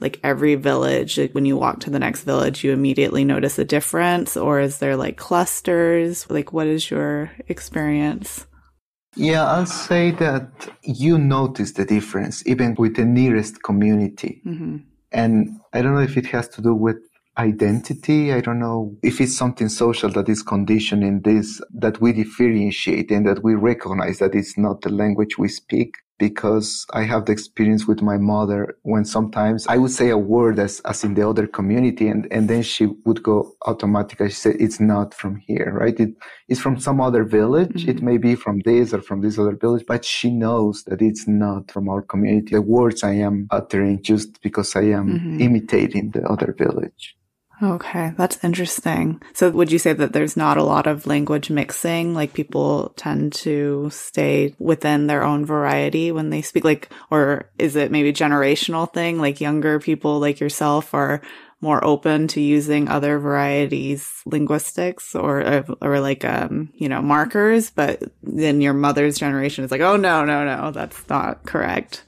like 0.00 0.20
every 0.22 0.56
village, 0.56 1.18
like 1.18 1.34
when 1.34 1.46
you 1.46 1.56
walk 1.56 1.80
to 1.80 1.90
the 1.90 1.98
next 1.98 2.24
village, 2.24 2.62
you 2.62 2.72
immediately 2.72 3.24
notice 3.24 3.58
a 3.58 3.64
difference 3.64 4.36
or 4.36 4.60
is 4.60 4.78
there 4.78 4.96
like 4.96 5.16
clusters? 5.16 6.28
Like 6.28 6.52
what 6.52 6.66
is 6.66 6.90
your 6.90 7.30
experience? 7.48 8.46
Yeah, 9.16 9.44
I'll 9.46 9.64
say 9.64 10.10
that 10.12 10.50
you 10.82 11.16
notice 11.16 11.72
the 11.72 11.84
difference 11.86 12.46
even 12.46 12.74
with 12.74 12.96
the 12.96 13.04
nearest 13.04 13.62
community. 13.62 14.42
Mm-hmm. 14.44 14.78
And 15.12 15.60
I 15.72 15.80
don't 15.80 15.94
know 15.94 16.00
if 16.00 16.16
it 16.18 16.26
has 16.26 16.48
to 16.48 16.60
do 16.60 16.74
with 16.74 16.96
identity. 17.38 18.32
I 18.32 18.40
don't 18.40 18.58
know 18.60 18.96
if 19.02 19.20
it's 19.20 19.36
something 19.36 19.68
social 19.68 20.10
that 20.10 20.28
is 20.28 20.42
conditioning 20.42 21.20
this, 21.22 21.60
that 21.74 22.00
we 22.00 22.12
differentiate 22.12 23.10
and 23.10 23.26
that 23.26 23.42
we 23.42 23.54
recognize 23.54 24.18
that 24.18 24.34
it's 24.34 24.56
not 24.56 24.82
the 24.82 24.90
language 24.90 25.38
we 25.38 25.48
speak 25.48 25.96
because 26.16 26.86
I 26.92 27.02
have 27.02 27.24
the 27.24 27.32
experience 27.32 27.88
with 27.88 28.00
my 28.00 28.18
mother 28.18 28.78
when 28.82 29.04
sometimes 29.04 29.66
I 29.66 29.78
would 29.78 29.90
say 29.90 30.10
a 30.10 30.16
word 30.18 30.60
as, 30.60 30.80
as 30.80 31.02
in 31.02 31.14
the 31.14 31.28
other 31.28 31.46
community 31.48 32.06
and, 32.06 32.28
and 32.30 32.48
then 32.48 32.62
she 32.62 32.86
would 33.04 33.22
go 33.22 33.52
automatically. 33.66 34.28
She 34.28 34.36
said, 34.36 34.56
it's 34.60 34.78
not 34.78 35.12
from 35.12 35.36
here, 35.36 35.72
right? 35.76 35.98
It, 35.98 36.10
it's 36.48 36.60
from 36.60 36.78
some 36.78 37.00
other 37.00 37.24
village. 37.24 37.82
Mm-hmm. 37.84 37.90
It 37.90 38.02
may 38.02 38.18
be 38.18 38.36
from 38.36 38.60
this 38.60 38.94
or 38.94 39.02
from 39.02 39.22
this 39.22 39.38
other 39.40 39.56
village, 39.56 39.84
but 39.88 40.04
she 40.04 40.30
knows 40.30 40.84
that 40.84 41.02
it's 41.02 41.26
not 41.26 41.70
from 41.72 41.88
our 41.88 42.02
community. 42.02 42.52
The 42.54 42.62
words 42.62 43.02
I 43.02 43.14
am 43.14 43.48
uttering 43.50 44.00
just 44.02 44.40
because 44.40 44.76
I 44.76 44.82
am 44.82 45.18
Mhm. 45.18 45.40
imitating 45.40 46.10
the 46.12 46.22
other 46.28 46.54
village. 46.56 47.16
Okay, 47.62 48.12
that's 48.16 48.42
interesting. 48.42 49.22
So 49.32 49.48
would 49.50 49.70
you 49.70 49.78
say 49.78 49.92
that 49.92 50.12
there's 50.12 50.36
not 50.36 50.58
a 50.58 50.64
lot 50.64 50.86
of 50.86 51.06
language 51.06 51.50
mixing? 51.50 52.12
Like 52.14 52.34
people 52.34 52.92
tend 52.96 53.32
to 53.34 53.88
stay 53.90 54.54
within 54.58 55.06
their 55.06 55.22
own 55.22 55.46
variety 55.46 56.10
when 56.10 56.30
they 56.30 56.42
speak 56.42 56.64
like 56.64 56.90
or 57.10 57.50
is 57.58 57.76
it 57.76 57.92
maybe 57.92 58.12
generational 58.12 58.92
thing 58.92 59.18
like 59.18 59.40
younger 59.40 59.78
people 59.78 60.18
like 60.18 60.40
yourself 60.40 60.92
are 60.94 61.20
more 61.60 61.82
open 61.84 62.28
to 62.28 62.40
using 62.40 62.88
other 62.88 63.18
varieties 63.18 64.20
linguistics 64.26 65.14
or 65.14 65.64
or 65.80 66.00
like 66.00 66.24
um 66.24 66.68
you 66.74 66.88
know 66.88 67.00
markers 67.00 67.70
but 67.70 68.02
then 68.22 68.60
your 68.60 68.74
mother's 68.74 69.16
generation 69.16 69.64
is 69.64 69.70
like 69.70 69.80
oh 69.80 69.96
no 69.96 70.24
no 70.24 70.44
no 70.44 70.70
that's 70.70 71.08
not 71.08 71.44
correct. 71.44 72.04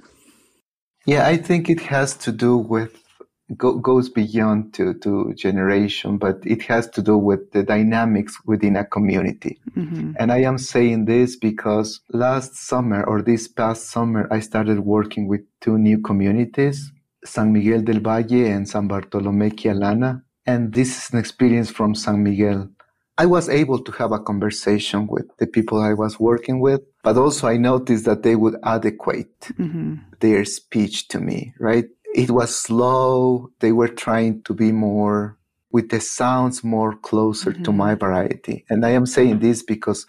Yeah, 1.06 1.24
I 1.24 1.36
think 1.36 1.70
it 1.70 1.80
has 1.82 2.16
to 2.16 2.32
do 2.32 2.56
with 2.56 3.05
go, 3.54 3.78
goes 3.78 4.08
beyond 4.08 4.74
to, 4.74 4.94
to 4.94 5.32
generation, 5.34 6.18
but 6.18 6.38
it 6.44 6.62
has 6.62 6.88
to 6.90 7.02
do 7.02 7.16
with 7.16 7.52
the 7.52 7.62
dynamics 7.62 8.38
within 8.44 8.76
a 8.76 8.84
community. 8.84 9.60
hmm 9.74 10.12
And 10.18 10.32
I 10.32 10.40
am 10.50 10.58
saying 10.58 11.04
this 11.04 11.36
because 11.36 12.00
last 12.10 12.56
summer 12.56 13.04
or 13.04 13.22
this 13.22 13.48
past 13.48 13.90
summer, 13.90 14.26
I 14.30 14.40
started 14.40 14.80
working 14.80 15.28
with 15.28 15.42
two 15.60 15.78
new 15.78 15.98
communities, 16.00 16.92
San 17.24 17.52
Miguel 17.52 17.82
del 17.82 18.00
Valle 18.00 18.46
and 18.54 18.68
San 18.68 18.88
Bartolomé 18.88 19.52
Quialana. 19.52 20.22
And 20.46 20.72
this 20.72 20.90
is 20.96 21.12
an 21.12 21.18
experience 21.18 21.70
from 21.70 21.94
San 21.94 22.22
Miguel. 22.22 22.70
I 23.18 23.26
was 23.26 23.48
able 23.48 23.78
to 23.82 23.92
have 23.92 24.12
a 24.12 24.20
conversation 24.20 25.06
with 25.06 25.26
the 25.38 25.46
people 25.46 25.80
I 25.80 25.94
was 25.94 26.20
working 26.20 26.60
with, 26.60 26.82
but 27.02 27.16
also 27.16 27.48
I 27.48 27.56
noticed 27.56 28.04
that 28.04 28.22
they 28.22 28.36
would 28.36 28.56
adequate 28.62 29.50
hmm 29.56 29.94
their 30.20 30.44
speech 30.44 31.08
to 31.08 31.20
me, 31.20 31.52
right? 31.60 31.88
It 32.16 32.30
was 32.30 32.56
slow. 32.56 33.50
They 33.60 33.72
were 33.72 33.88
trying 34.04 34.42
to 34.44 34.54
be 34.54 34.72
more 34.72 35.36
with 35.70 35.90
the 35.90 36.00
sounds 36.00 36.64
more 36.64 36.92
closer 37.08 37.52
to 37.52 37.70
Mhm. 37.70 37.76
my 37.84 37.94
variety. 37.94 38.64
And 38.70 38.84
I 38.86 38.92
am 38.98 39.04
saying 39.06 39.40
this 39.40 39.62
because 39.62 40.06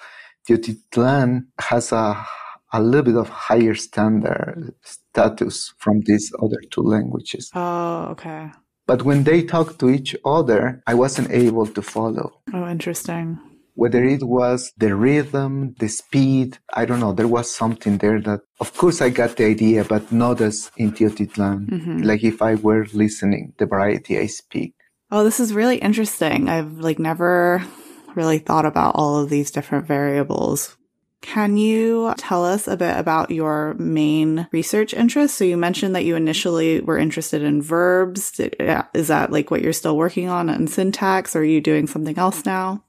Teotitlán 0.48 1.48
has 1.60 1.92
a, 1.92 2.26
a 2.72 2.82
little 2.82 3.04
bit 3.04 3.18
of 3.18 3.28
higher 3.30 3.76
standard 3.76 4.74
status 4.84 5.74
from 5.78 5.96
these 6.06 6.32
other 6.42 6.62
two 6.72 6.82
languages. 6.82 7.52
Oh, 7.54 8.08
okay. 8.14 8.52
But 8.86 9.04
when 9.04 9.24
they 9.24 9.44
talk 9.44 9.78
to 9.80 9.90
each 9.90 10.16
other, 10.24 10.82
I 10.88 10.94
wasn't 10.94 11.30
able 11.32 11.68
to 11.68 11.82
follow 11.82 12.28
Oh, 12.54 12.66
interesting. 12.70 13.38
Whether 13.78 14.04
it 14.04 14.24
was 14.24 14.74
the 14.76 14.96
rhythm, 14.96 15.76
the 15.78 15.88
speed, 15.88 16.58
I 16.74 16.86
don't 16.86 17.00
know. 17.00 17.14
There 17.14 17.28
was 17.28 17.54
something 17.54 18.00
there 18.00 18.20
that, 18.22 18.42
of 18.60 18.74
course, 18.76 19.02
I 19.02 19.10
got 19.10 19.38
the 19.38 19.46
idea, 19.46 19.84
but 19.84 20.12
not 20.12 20.42
as 20.42 20.72
in 20.78 20.92
Teotitlán. 20.92 21.70
Mhm. 21.70 22.04
Like 22.04 22.24
if 22.24 22.42
I 22.42 22.56
were 22.56 22.88
listening, 22.94 23.54
the 23.60 23.68
variety 23.68 24.18
I 24.18 24.26
speak. 24.26 24.74
Oh, 25.12 25.24
this 25.24 25.40
is 25.40 25.54
really 25.54 25.78
interesting. 25.78 26.50
I've 26.50 26.80
like 26.80 27.00
never 27.00 27.64
really 28.16 28.40
thought 28.40 28.66
about 28.66 28.96
all 28.96 29.20
of 29.20 29.30
these 29.30 29.52
different 29.52 29.86
variables. 29.86 30.76
Can 31.22 31.58
you 31.58 32.14
tell 32.18 32.46
us 32.46 32.68
a 32.68 32.78
bit 32.78 32.98
about 32.98 33.32
your 33.32 33.76
main 33.80 34.48
research 34.52 34.94
interests? 34.94 35.38
So 35.38 35.46
you 35.46 35.58
mentioned 35.58 35.96
that 35.96 36.06
you 36.06 36.16
initially 36.16 36.82
were 36.82 36.98
interested 36.98 37.42
in 37.42 37.62
verbs. 37.62 38.40
Is 38.94 39.08
that 39.08 39.32
like 39.32 39.50
what 39.52 39.62
you're 39.62 39.74
still 39.74 39.98
working 39.98 40.30
on 40.30 40.50
in 40.50 40.68
syntax? 40.68 41.36
Or 41.36 41.40
are 41.40 41.44
you 41.44 41.62
doing 41.62 41.88
something 41.88 42.18
else 42.18 42.46
now? 42.46 42.84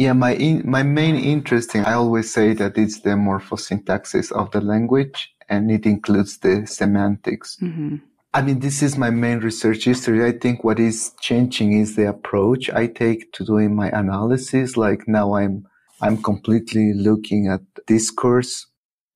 Yeah, 0.00 0.14
my 0.14 0.32
in, 0.32 0.62
my 0.64 0.82
main 0.82 1.14
interest 1.14 1.74
in, 1.74 1.84
I 1.84 1.92
always 1.92 2.32
say 2.32 2.54
that 2.54 2.78
it's 2.78 3.00
the 3.00 3.10
morphosyntaxis 3.10 4.32
of 4.32 4.50
the 4.50 4.62
language 4.62 5.34
and 5.46 5.70
it 5.70 5.84
includes 5.84 6.38
the 6.38 6.66
semantics. 6.66 7.58
hmm 7.60 7.96
I 8.32 8.40
mean, 8.40 8.60
this 8.60 8.80
is 8.80 8.96
my 8.96 9.10
main 9.10 9.40
research 9.40 9.84
history. 9.84 10.24
I 10.24 10.32
think 10.32 10.64
what 10.64 10.78
is 10.80 11.12
changing 11.20 11.72
is 11.72 11.96
the 11.96 12.08
approach 12.08 12.70
I 12.70 12.86
take 12.86 13.32
to 13.32 13.44
doing 13.44 13.74
my 13.74 13.88
analysis. 13.90 14.76
Like 14.76 15.06
now 15.06 15.34
I'm, 15.34 15.66
I'm 16.00 16.22
completely 16.22 16.94
looking 16.94 17.48
at 17.48 17.60
discourse. 17.86 18.68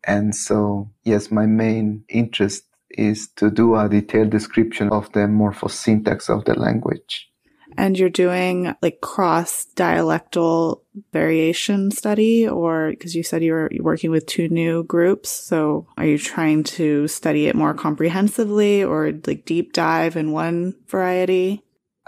And 0.07 0.35
so, 0.35 0.91
yes, 1.05 1.31
my 1.31 1.47
main 1.47 2.05
interest 2.11 2.65
is 2.91 3.29
to 3.37 3.51
do 3.51 3.77
a 3.77 3.89
detailed 3.89 4.31
description 4.31 4.91
of 4.91 5.11
the 5.13 5.21
morphosyntax 5.21 6.29
of 6.29 6.45
the 6.45 6.59
language. 6.59 7.31
And 7.77 7.99
you're 7.99 8.11
doing 8.11 8.75
like 8.83 9.01
cross 9.01 9.67
dialectal 9.77 10.81
variation 11.13 11.91
study, 11.91 12.47
or 12.49 12.91
because 12.91 13.15
you 13.15 13.23
said 13.23 13.43
you 13.43 13.53
were 13.53 13.71
working 13.81 14.11
with 14.11 14.27
two 14.27 14.49
new 14.49 14.85
groups. 14.85 15.29
So 15.31 15.87
are 15.97 16.07
you 16.07 16.19
trying 16.19 16.65
to 16.79 17.09
study 17.09 17.47
it 17.47 17.55
more 17.57 17.75
comprehensively 17.75 18.85
or 18.85 19.13
like 19.27 19.45
deep 19.45 19.73
dive 19.73 20.17
in 20.17 20.33
one 20.33 20.75
variety? 20.89 21.63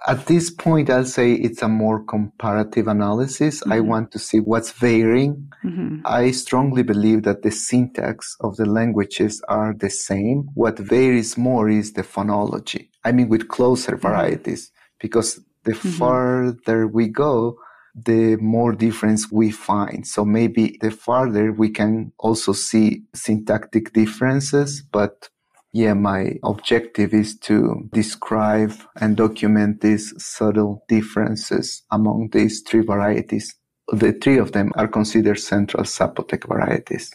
At 0.06 0.26
this 0.26 0.50
point, 0.50 0.88
I'll 0.90 1.04
say 1.04 1.32
it's 1.32 1.62
a 1.62 1.68
more 1.68 2.04
comparative 2.04 2.87
analysis. 2.87 3.62
I 3.66 3.78
Mhm. 3.78 3.87
want 3.87 4.12
to 4.12 4.18
see 4.18 4.38
what's 4.40 4.70
varying. 4.70 5.49
hmm 5.62 6.00
I 6.04 6.30
strongly 6.30 6.85
believe 6.85 7.23
that 7.25 7.42
the 7.42 7.50
syntax 7.50 8.37
of 8.40 8.56
the 8.56 8.66
languages 8.66 9.42
are 9.49 9.75
the 9.75 9.90
same. 9.90 10.50
What 10.54 10.78
varies 10.78 11.37
more 11.37 11.68
is 11.68 11.94
the 11.94 12.04
phonology. 12.04 12.90
I 13.04 13.11
mean, 13.12 13.28
with 13.28 13.49
closer 13.49 13.96
varieties, 13.96 14.70
because 15.00 15.40
the 15.66 15.73
Mhm. 15.73 15.99
farther 15.99 16.87
we 16.87 17.08
go, 17.08 17.58
the 17.94 18.37
more 18.37 18.73
difference 18.73 19.23
we 19.32 19.50
find. 19.50 20.06
So 20.06 20.25
maybe 20.25 20.78
the 20.80 20.90
farther 20.90 21.52
we 21.52 21.70
can 21.70 22.12
also 22.18 22.52
see 22.52 23.02
syntactic 23.14 23.92
differences, 23.92 24.82
but 24.92 25.28
yeah, 25.73 25.94
my 25.94 26.38
objective 26.42 27.12
is 27.12 27.38
to 27.40 27.88
describe 27.92 28.73
and 29.00 29.16
document 29.16 29.80
these 29.80 30.14
subtle 30.16 30.82
differences 30.88 31.82
among 31.90 32.30
these 32.32 32.62
three 32.66 32.85
varieties. 32.92 33.54
The 33.92 34.12
three 34.12 34.38
of 34.38 34.52
them 34.52 34.73
are 34.76 34.88
considered 34.88 35.38
central 35.38 35.85
Zapotec 35.85 36.49
varieties. 36.49 37.11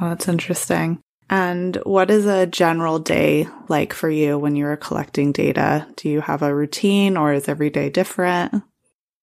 Oh, 0.00 0.08
that's 0.08 0.28
interesting. 0.28 0.98
And 1.34 1.74
what 1.82 2.12
is 2.12 2.26
a 2.26 2.46
general 2.46 3.00
day 3.00 3.48
like 3.66 3.92
for 3.92 4.08
you 4.08 4.38
when 4.38 4.54
you're 4.54 4.76
collecting 4.76 5.32
data? 5.32 5.84
Do 5.96 6.08
you 6.08 6.20
have 6.20 6.42
a 6.42 6.54
routine 6.54 7.16
or 7.16 7.32
is 7.32 7.48
every 7.48 7.70
day 7.70 7.90
different? 7.90 8.62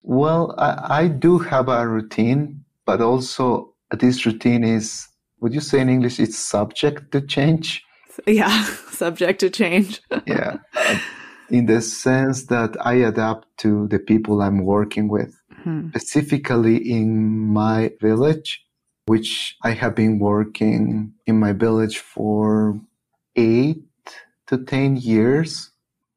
Well, 0.04 0.54
I, 0.58 1.04
I 1.04 1.08
do 1.08 1.38
have 1.38 1.70
a 1.70 1.88
routine, 1.88 2.66
but 2.86 3.00
also 3.00 3.74
this 3.98 4.26
routine 4.26 4.66
is, 4.66 5.08
would 5.40 5.54
you 5.54 5.62
say 5.62 5.80
in 5.80 5.88
English, 5.88 6.20
it's 6.20 6.38
subject 6.38 7.14
to 7.14 7.22
change? 7.22 7.82
Yeah, 8.28 8.66
subject 8.92 9.40
to 9.40 9.50
change. 9.50 10.02
yeah. 10.28 10.58
In 11.50 11.68
the 11.68 11.82
sense 11.82 12.48
that 12.48 12.76
I 12.86 12.96
adapt 12.96 13.48
to 13.60 13.88
the 13.88 14.00
people 14.00 14.42
I'm 14.42 14.66
working 14.66 15.08
with, 15.08 15.34
hmm. 15.64 15.88
specifically 15.92 16.76
in 16.76 17.48
my 17.54 17.92
village, 18.02 18.66
which 19.12 19.58
I 19.62 19.72
have 19.72 19.94
been 19.94 20.20
working 20.20 21.12
in 21.28 21.38
my 21.38 21.52
village 21.52 21.98
for 21.98 22.80
eight 23.36 23.84
to 24.48 24.64
10 24.64 24.96
years. 24.96 25.72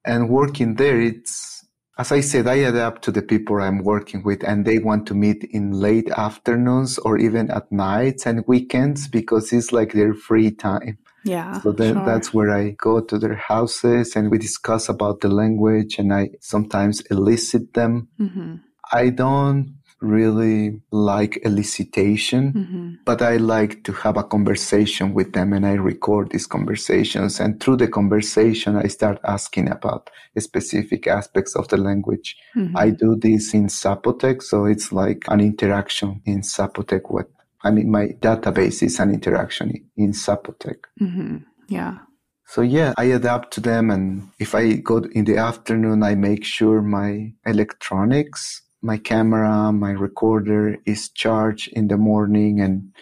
And 0.07 0.29
working 0.29 0.77
there, 0.77 1.01
it's, 1.01 1.67
as 1.99 2.13
I 2.13 2.21
said, 2.21 2.47
I 2.47 2.59
adapt 2.71 3.03
to 3.03 3.11
the 3.11 3.21
people 3.23 3.61
I'm 3.61 3.83
working 3.83 4.23
with 4.23 4.45
and 4.45 4.65
they 4.65 4.79
want 4.79 5.09
to 5.09 5.15
meet 5.15 5.43
in 5.51 5.73
late 5.73 6.09
afternoons 6.11 6.99
or 6.99 7.19
even 7.19 7.51
at 7.51 7.73
nights 7.73 8.27
and 8.27 8.45
weekends 8.47 9.09
because 9.09 9.53
it's 9.53 9.73
like 9.73 9.93
their 9.93 10.15
free 10.15 10.53
time. 10.53 10.99
Yeah. 11.25 11.61
So 11.63 11.73
then 11.73 11.95
sure. 11.95 12.07
that's 12.07 12.33
where 12.33 12.53
I 12.53 12.77
go 12.79 13.01
to 13.01 13.19
their 13.19 13.35
houses 13.35 14.15
and 14.15 14.31
we 14.31 14.39
discuss 14.39 14.89
about 14.89 15.21
the 15.21 15.31
language 15.43 15.99
and 15.99 16.15
I 16.15 16.31
sometimes 16.41 17.01
elicit 17.11 17.75
them. 17.75 18.07
Mm-hmm. 18.21 18.55
I 18.93 19.09
don't 19.09 19.79
really 20.05 20.81
like 20.91 21.41
elicitation, 21.45 22.53
mm-hmm. 22.53 22.95
but 23.05 23.23
I 23.23 23.37
like 23.37 23.85
to 23.85 23.93
have 23.93 24.17
a 24.17 24.25
conversation 24.25 25.15
with 25.15 25.33
them 25.33 25.53
and 25.53 25.67
I 25.67 25.75
record 25.75 26.31
these 26.31 26.47
conversations. 26.47 27.41
And 27.41 27.61
through 27.61 27.79
the 27.79 27.89
conversation, 27.89 28.77
I 28.77 28.87
start 28.89 29.19
asking 29.25 29.71
about 29.71 30.11
specific 30.39 31.07
aspects 31.07 31.57
of 31.57 31.69
the 31.69 31.77
language. 31.77 32.37
Mm-hmm. 32.57 32.77
I 32.77 32.91
do 32.91 33.17
this 33.17 33.55
in 33.55 33.67
Zapotec, 33.67 34.43
so 34.43 34.65
it's 34.65 34.93
like 34.93 35.25
an 35.29 35.41
interaction 35.41 36.23
in 36.25 36.43
Zapotec. 36.43 37.11
What 37.11 37.31
I 37.63 37.71
mean, 37.71 37.91
my 37.91 38.09
database 38.21 38.83
is 38.83 39.01
an 39.01 39.13
interaction 39.13 39.73
in 39.97 40.13
Zapotec. 40.13 40.81
Mm-hmm. 41.01 41.39
Yeah. 41.69 41.99
So 42.47 42.61
yeah, 42.61 42.93
I 42.99 43.05
adapt 43.05 43.55
to 43.55 43.61
them. 43.61 43.91
And 43.91 44.29
if 44.39 44.55
I 44.55 44.75
go 44.75 44.99
in 44.99 45.25
the 45.25 45.39
afternoon, 45.39 46.03
I 46.03 46.15
make 46.15 46.45
sure 46.45 46.83
my 46.83 47.33
electronics 47.47 48.63
my 48.85 48.99
camera, 48.99 49.73
my 49.73 49.91
recorder 49.91 50.77
is 50.85 51.09
charged 51.09 51.73
in 51.73 51.89
the 51.89 51.97
morning 51.97 52.61
and 52.61 52.93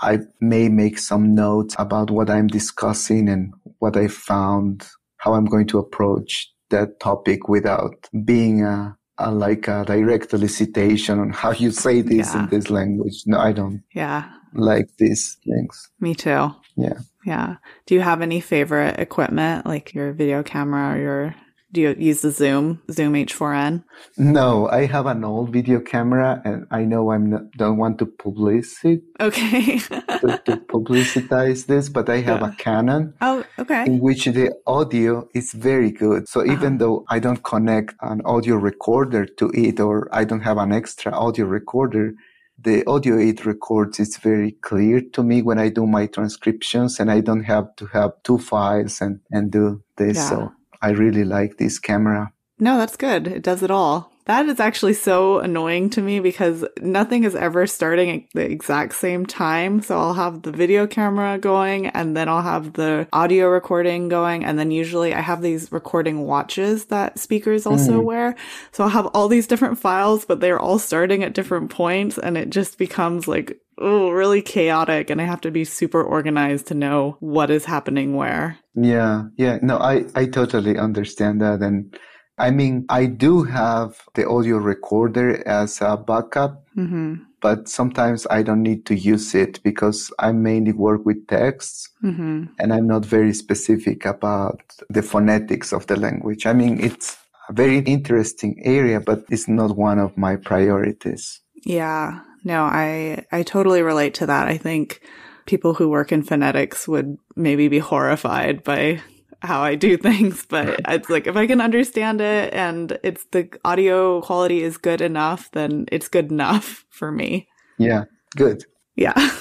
I 0.00 0.20
may 0.40 0.68
make 0.68 0.98
some 0.98 1.34
notes 1.34 1.76
about 1.78 2.10
what 2.10 2.30
I'm 2.30 2.46
discussing 2.46 3.28
and 3.28 3.52
what 3.78 3.96
I 3.96 4.08
found, 4.08 4.88
how 5.18 5.34
I'm 5.34 5.44
going 5.44 5.66
to 5.68 5.78
approach 5.78 6.50
that 6.70 7.00
topic 7.00 7.48
without 7.48 8.08
being 8.24 8.64
a, 8.64 8.96
a 9.18 9.30
like 9.30 9.68
a 9.68 9.84
direct 9.86 10.30
elicitation 10.30 11.20
on 11.20 11.30
how 11.30 11.52
you 11.52 11.70
say 11.70 12.00
this 12.00 12.34
yeah. 12.34 12.44
in 12.44 12.48
this 12.48 12.70
language. 12.70 13.22
No, 13.26 13.38
I 13.38 13.52
don't. 13.52 13.82
Yeah. 13.94 14.30
Like 14.54 14.88
these 14.98 15.38
things. 15.44 15.90
Me 16.00 16.14
too. 16.14 16.50
Yeah. 16.76 16.98
Yeah. 17.26 17.56
Do 17.84 17.94
you 17.94 18.00
have 18.00 18.22
any 18.22 18.40
favorite 18.40 18.98
equipment, 18.98 19.66
like 19.66 19.92
your 19.92 20.12
video 20.12 20.42
camera 20.42 20.94
or 20.94 21.00
your 21.00 21.34
do 21.76 21.82
you 21.82 21.94
use 21.98 22.22
the 22.22 22.30
Zoom, 22.30 22.80
Zoom 22.90 23.12
H4n? 23.12 23.84
No, 24.16 24.66
I 24.70 24.86
have 24.86 25.04
an 25.04 25.24
old 25.24 25.52
video 25.52 25.78
camera 25.78 26.40
and 26.42 26.66
I 26.70 26.84
know 26.84 27.10
I'm 27.10 27.50
don't 27.58 27.76
want 27.76 27.98
to 27.98 28.06
publish 28.06 28.82
it. 28.82 29.02
Okay. 29.20 29.78
to, 30.20 30.40
to, 30.46 30.56
publicize 30.72 31.66
this, 31.66 31.90
but 31.90 32.08
I 32.08 32.20
have 32.22 32.40
yeah. 32.40 32.48
a 32.48 32.54
Canon. 32.54 33.12
Oh, 33.20 33.44
okay. 33.58 33.84
In 33.84 34.00
which 34.00 34.24
the 34.24 34.54
audio 34.66 35.28
is 35.34 35.52
very 35.52 35.90
good. 35.90 36.28
So 36.28 36.42
even 36.44 36.72
uh-huh. 36.74 36.76
though 36.78 37.04
I 37.10 37.18
don't 37.18 37.44
connect 37.44 37.94
an 38.00 38.22
audio 38.24 38.56
recorder 38.56 39.26
to 39.38 39.50
it 39.52 39.78
or 39.78 40.08
I 40.12 40.24
don't 40.24 40.46
have 40.50 40.56
an 40.56 40.72
extra 40.72 41.12
audio 41.12 41.44
recorder, 41.44 42.14
the 42.58 42.86
audio 42.86 43.18
it 43.18 43.44
records 43.44 44.00
is 44.00 44.16
very 44.16 44.52
clear 44.52 45.02
to 45.12 45.22
me 45.22 45.42
when 45.42 45.58
I 45.58 45.68
do 45.68 45.86
my 45.86 46.06
transcriptions 46.06 46.98
and 47.00 47.10
I 47.10 47.20
don't 47.20 47.44
have 47.44 47.76
to 47.76 47.84
have 47.92 48.12
two 48.24 48.38
files 48.38 49.02
and, 49.02 49.20
and 49.30 49.50
do 49.50 49.82
this. 49.98 50.16
Yeah. 50.16 50.28
So 50.30 50.52
I 50.86 50.90
really 50.90 51.24
like 51.24 51.56
this 51.56 51.80
camera. 51.80 52.32
No, 52.60 52.78
that's 52.78 52.96
good. 52.96 53.26
It 53.26 53.42
does 53.42 53.64
it 53.64 53.72
all. 53.72 54.12
That 54.26 54.46
is 54.46 54.60
actually 54.60 54.94
so 54.94 55.40
annoying 55.40 55.90
to 55.90 56.00
me 56.00 56.20
because 56.20 56.64
nothing 56.80 57.24
is 57.24 57.34
ever 57.34 57.66
starting 57.66 58.10
at 58.10 58.22
the 58.34 58.48
exact 58.48 58.94
same 58.94 59.26
time. 59.26 59.82
So 59.82 59.98
I'll 59.98 60.14
have 60.14 60.42
the 60.42 60.52
video 60.52 60.86
camera 60.86 61.38
going 61.38 61.88
and 61.88 62.16
then 62.16 62.28
I'll 62.28 62.42
have 62.42 62.74
the 62.74 63.08
audio 63.12 63.48
recording 63.48 64.08
going. 64.08 64.44
And 64.44 64.60
then 64.60 64.70
usually 64.70 65.12
I 65.12 65.20
have 65.20 65.42
these 65.42 65.72
recording 65.72 66.22
watches 66.22 66.84
that 66.86 67.18
speakers 67.18 67.66
also 67.66 68.00
mm. 68.00 68.04
wear. 68.04 68.36
So 68.70 68.84
I'll 68.84 68.90
have 68.90 69.06
all 69.06 69.26
these 69.26 69.48
different 69.48 69.80
files, 69.80 70.24
but 70.24 70.38
they're 70.38 70.60
all 70.60 70.78
starting 70.78 71.24
at 71.24 71.34
different 71.34 71.70
points 71.70 72.16
and 72.16 72.38
it 72.38 72.50
just 72.50 72.78
becomes 72.78 73.26
like, 73.26 73.58
oh, 73.78 74.10
really 74.10 74.40
chaotic. 74.40 75.10
And 75.10 75.20
I 75.20 75.24
have 75.24 75.40
to 75.40 75.50
be 75.50 75.64
super 75.64 76.02
organized 76.02 76.68
to 76.68 76.74
know 76.74 77.16
what 77.18 77.50
is 77.50 77.64
happening 77.64 78.14
where. 78.14 78.58
Yeah, 78.76 79.24
yeah. 79.36 79.58
No, 79.62 79.78
I, 79.78 80.04
I 80.14 80.26
totally 80.26 80.78
understand 80.78 81.40
that. 81.40 81.60
And 81.60 81.98
I 82.38 82.50
mean, 82.50 82.84
I 82.90 83.06
do 83.06 83.44
have 83.44 84.02
the 84.14 84.28
audio 84.28 84.58
recorder 84.58 85.46
as 85.48 85.80
a 85.80 85.96
backup, 85.96 86.66
mm-hmm. 86.76 87.14
but 87.40 87.68
sometimes 87.68 88.26
I 88.30 88.42
don't 88.42 88.62
need 88.62 88.84
to 88.86 88.94
use 88.94 89.34
it 89.34 89.62
because 89.62 90.12
I 90.18 90.32
mainly 90.32 90.72
work 90.72 91.06
with 91.06 91.26
texts 91.28 91.88
mm-hmm. 92.04 92.44
and 92.58 92.72
I'm 92.74 92.86
not 92.86 93.06
very 93.06 93.32
specific 93.32 94.04
about 94.04 94.60
the 94.90 95.02
phonetics 95.02 95.72
of 95.72 95.86
the 95.86 95.96
language. 95.96 96.44
I 96.44 96.52
mean, 96.52 96.78
it's 96.78 97.16
a 97.48 97.54
very 97.54 97.78
interesting 97.78 98.60
area, 98.62 99.00
but 99.00 99.24
it's 99.30 99.48
not 99.48 99.76
one 99.76 99.98
of 99.98 100.18
my 100.18 100.36
priorities. 100.36 101.40
Yeah. 101.64 102.20
No, 102.44 102.64
I, 102.64 103.24
I 103.32 103.42
totally 103.42 103.80
relate 103.80 104.12
to 104.14 104.26
that. 104.26 104.46
I 104.46 104.58
think 104.58 105.00
people 105.46 105.74
who 105.74 105.88
work 105.88 106.12
in 106.12 106.22
phonetics 106.22 106.86
would 106.86 107.16
maybe 107.34 107.68
be 107.68 107.78
horrified 107.78 108.62
by 108.62 109.00
how 109.40 109.62
I 109.62 109.74
do 109.74 109.96
things, 109.96 110.44
but 110.46 110.80
it's 110.88 111.08
like 111.08 111.26
if 111.26 111.36
I 111.36 111.46
can 111.46 111.60
understand 111.60 112.20
it 112.20 112.52
and 112.52 112.98
it's 113.02 113.24
the 113.32 113.48
audio 113.64 114.20
quality 114.20 114.62
is 114.62 114.76
good 114.76 115.00
enough, 115.00 115.50
then 115.52 115.86
it's 115.90 116.08
good 116.08 116.30
enough 116.30 116.84
for 116.90 117.10
me. 117.10 117.48
Yeah, 117.78 118.04
good. 118.36 118.64
Yeah. 118.94 119.30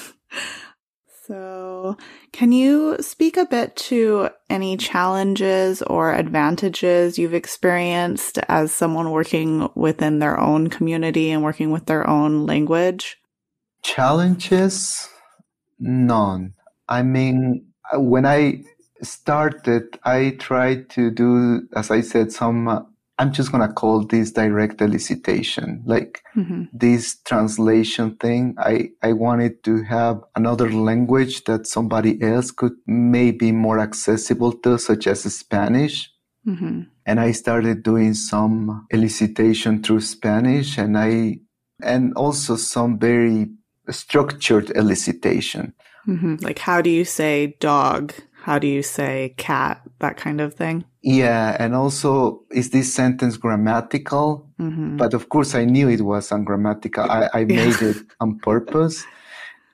So, 1.27 1.97
can 2.33 2.51
you 2.51 2.97
speak 2.99 3.35
a 3.35 3.47
bit 3.47 3.75
to 3.77 4.29
any 4.47 4.77
challenges 4.77 5.81
or 5.81 6.13
advantages 6.13 7.17
you've 7.17 7.33
experienced 7.33 8.37
as 8.47 8.71
someone 8.71 9.09
working 9.09 9.67
within 9.73 10.19
their 10.19 10.39
own 10.39 10.67
community 10.67 11.31
and 11.31 11.41
working 11.41 11.71
with 11.71 11.87
their 11.87 12.07
own 12.07 12.45
language? 12.45 13.17
Challenges? 13.81 15.09
None. 15.79 16.53
I 16.87 17.03
mean, 17.03 17.67
when 17.93 18.25
I 18.25 18.63
started, 19.01 19.99
I 20.03 20.31
tried 20.39 20.89
to 20.91 21.11
do, 21.11 21.67
as 21.75 21.91
I 21.91 22.01
said, 22.01 22.31
some, 22.31 22.67
uh, 22.67 22.81
I'm 23.17 23.31
just 23.31 23.51
going 23.51 23.65
to 23.65 23.73
call 23.73 24.05
this 24.05 24.31
direct 24.31 24.77
elicitation, 24.77 25.81
like 25.85 26.21
mm-hmm. 26.35 26.63
this 26.73 27.17
translation 27.23 28.15
thing. 28.17 28.55
I, 28.57 28.89
I 29.01 29.13
wanted 29.13 29.63
to 29.63 29.83
have 29.83 30.21
another 30.35 30.69
language 30.69 31.45
that 31.45 31.65
somebody 31.65 32.21
else 32.21 32.51
could 32.51 32.73
maybe 32.85 33.51
more 33.51 33.79
accessible 33.79 34.51
to, 34.51 34.77
such 34.77 35.07
as 35.07 35.23
Spanish. 35.33 36.11
Mm-hmm. 36.45 36.81
And 37.05 37.19
I 37.19 37.31
started 37.31 37.83
doing 37.83 38.13
some 38.15 38.85
elicitation 38.91 39.83
through 39.83 40.01
Spanish 40.01 40.77
and 40.77 40.97
I, 40.97 41.39
and 41.81 42.13
also 42.15 42.55
some 42.55 42.99
very 42.99 43.47
structured 43.89 44.67
elicitation. 44.67 45.73
Mm-hmm. 46.07 46.35
Like, 46.41 46.59
how 46.59 46.81
do 46.81 46.89
you 46.89 47.05
say 47.05 47.55
dog? 47.59 48.13
How 48.43 48.59
do 48.59 48.67
you 48.67 48.83
say 48.83 49.33
cat? 49.37 49.81
That 49.99 50.17
kind 50.17 50.39
of 50.39 50.53
thing. 50.53 50.85
Yeah. 51.01 51.57
And 51.59 51.73
also, 51.73 52.43
is 52.51 52.69
this 52.69 52.93
sentence 52.93 53.37
grammatical? 53.37 54.47
Mm-hmm. 54.59 54.97
But 54.97 55.13
of 55.13 55.29
course, 55.29 55.55
I 55.55 55.65
knew 55.65 55.89
it 55.89 56.01
was 56.01 56.31
ungrammatical. 56.31 57.09
I, 57.09 57.29
I 57.33 57.45
made 57.45 57.81
it 57.81 57.97
on 58.19 58.37
purpose. 58.39 59.03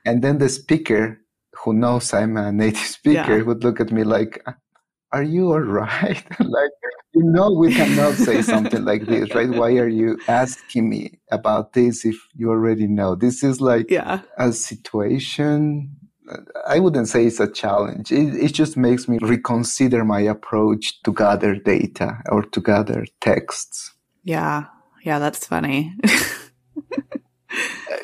And 0.05 0.21
then 0.21 0.37
the 0.37 0.49
speaker, 0.49 1.19
who 1.63 1.73
knows 1.73 2.13
I'm 2.13 2.37
a 2.37 2.51
native 2.51 2.87
speaker, 2.87 3.37
yeah. 3.37 3.43
would 3.43 3.63
look 3.63 3.79
at 3.79 3.91
me 3.91 4.03
like, 4.03 4.43
are 5.13 5.23
you 5.23 5.51
all 5.51 5.59
right? 5.59 6.23
like, 6.39 6.71
you 7.13 7.23
know, 7.23 7.51
we 7.51 7.73
cannot 7.73 8.15
say 8.15 8.41
something 8.41 8.85
like 8.85 9.05
this, 9.05 9.33
right? 9.35 9.49
Why 9.49 9.71
are 9.73 9.87
you 9.87 10.17
asking 10.27 10.89
me 10.89 11.19
about 11.31 11.73
this 11.73 12.05
if 12.05 12.15
you 12.35 12.49
already 12.49 12.87
know? 12.87 13.15
This 13.15 13.43
is 13.43 13.59
like 13.59 13.89
yeah. 13.89 14.21
a 14.37 14.53
situation 14.53 15.97
I 16.67 16.79
wouldn't 16.79 17.07
say 17.07 17.25
it's 17.25 17.39
a 17.39 17.51
challenge. 17.51 18.11
It, 18.11 18.35
it 18.35 18.53
just 18.53 18.77
makes 18.77 19.07
me 19.07 19.17
reconsider 19.21 20.05
my 20.05 20.21
approach 20.21 21.01
to 21.03 21.13
gather 21.13 21.55
data 21.55 22.19
or 22.29 22.43
to 22.43 22.61
gather 22.61 23.05
texts. 23.19 23.93
Yeah. 24.23 24.65
Yeah, 25.03 25.19
that's 25.19 25.47
funny. 25.47 25.95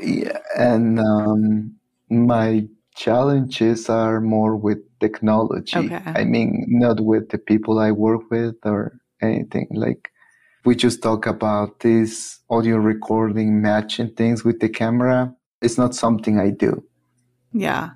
yeah, 0.02 0.40
and 0.58 1.00
um, 1.00 1.76
my 2.10 2.68
challenges 2.98 3.90
are 3.90 4.20
more 4.20 4.56
with 4.56 4.80
technology. 5.00 5.78
Okay. 5.78 6.02
I 6.06 6.24
mean, 6.24 6.66
not 6.68 7.00
with 7.00 7.30
the 7.30 7.38
people 7.38 7.80
I 7.80 7.92
work 7.92 8.30
with 8.30 8.56
or 8.64 9.00
anything. 9.22 9.68
Like, 9.72 10.10
we 10.66 10.76
just 10.76 11.02
talk 11.02 11.26
about 11.28 11.80
this 11.80 12.40
audio 12.50 12.78
recording, 12.78 13.62
matching 13.62 14.14
things 14.16 14.44
with 14.44 14.60
the 14.60 14.68
camera. 14.68 15.34
It's 15.62 15.78
not 15.78 15.96
something 15.96 16.40
I 16.40 16.50
do. 16.50 16.84
Yeah. 17.54 17.92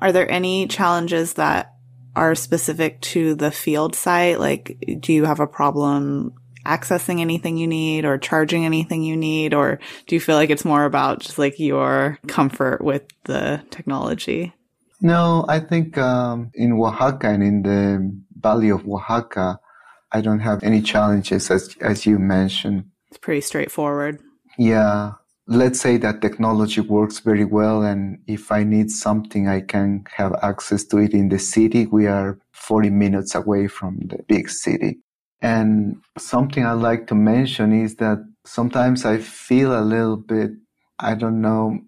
Are 0.00 0.12
there 0.12 0.30
any 0.30 0.66
challenges 0.66 1.34
that 1.34 1.72
are 2.16 2.34
specific 2.34 3.00
to 3.02 3.34
the 3.34 3.50
field 3.50 3.94
site? 3.94 4.40
Like, 4.40 4.76
do 5.00 5.12
you 5.12 5.24
have 5.24 5.40
a 5.40 5.46
problem 5.46 6.34
accessing 6.70 7.20
anything 7.20 7.56
you 7.56 7.66
need 7.66 8.04
or 8.04 8.16
charging 8.18 8.64
anything 8.64 9.02
you 9.02 9.16
need? 9.16 9.52
Or 9.52 9.78
do 10.06 10.14
you 10.14 10.20
feel 10.20 10.36
like 10.36 10.50
it's 10.50 10.64
more 10.64 10.84
about 10.84 11.20
just 11.20 11.38
like 11.38 11.58
your 11.58 12.18
comfort 12.28 12.82
with 12.82 13.02
the 13.24 13.62
technology? 13.70 14.54
No, 15.00 15.44
I 15.48 15.60
think 15.60 15.98
um, 15.98 16.50
in 16.54 16.72
Oaxaca 16.72 17.28
and 17.28 17.42
in 17.42 17.62
the 17.62 18.20
Valley 18.38 18.70
of 18.70 18.86
Oaxaca, 18.86 19.58
I 20.12 20.20
don't 20.20 20.40
have 20.40 20.62
any 20.62 20.82
challenges 20.82 21.50
as 21.50 21.76
as 21.80 22.06
you 22.06 22.18
mentioned. 22.18 22.84
It's 23.08 23.18
pretty 23.18 23.40
straightforward. 23.40 24.20
Yeah. 24.58 25.12
Let's 25.46 25.80
say 25.80 25.96
that 25.96 26.20
technology 26.20 26.80
works 26.80 27.18
very 27.18 27.44
well 27.44 27.82
and 27.82 28.18
if 28.28 28.52
I 28.52 28.62
need 28.62 28.90
something 28.90 29.48
I 29.48 29.62
can 29.62 30.04
have 30.14 30.32
access 30.42 30.84
to 30.84 30.98
it 30.98 31.12
in 31.12 31.28
the 31.28 31.40
city. 31.40 31.86
We 31.86 32.06
are 32.06 32.38
40 32.52 32.90
minutes 32.90 33.34
away 33.34 33.66
from 33.66 33.98
the 34.04 34.22
big 34.28 34.48
city. 34.48 35.00
And 35.42 35.96
something 36.18 36.64
I 36.64 36.72
like 36.72 37.06
to 37.08 37.14
mention 37.14 37.72
is 37.72 37.96
that 37.96 38.18
sometimes 38.44 39.04
I 39.04 39.18
feel 39.18 39.78
a 39.78 39.82
little 39.82 40.16
bit, 40.16 40.50
I 40.98 41.14
don't 41.14 41.40
know, 41.40 41.78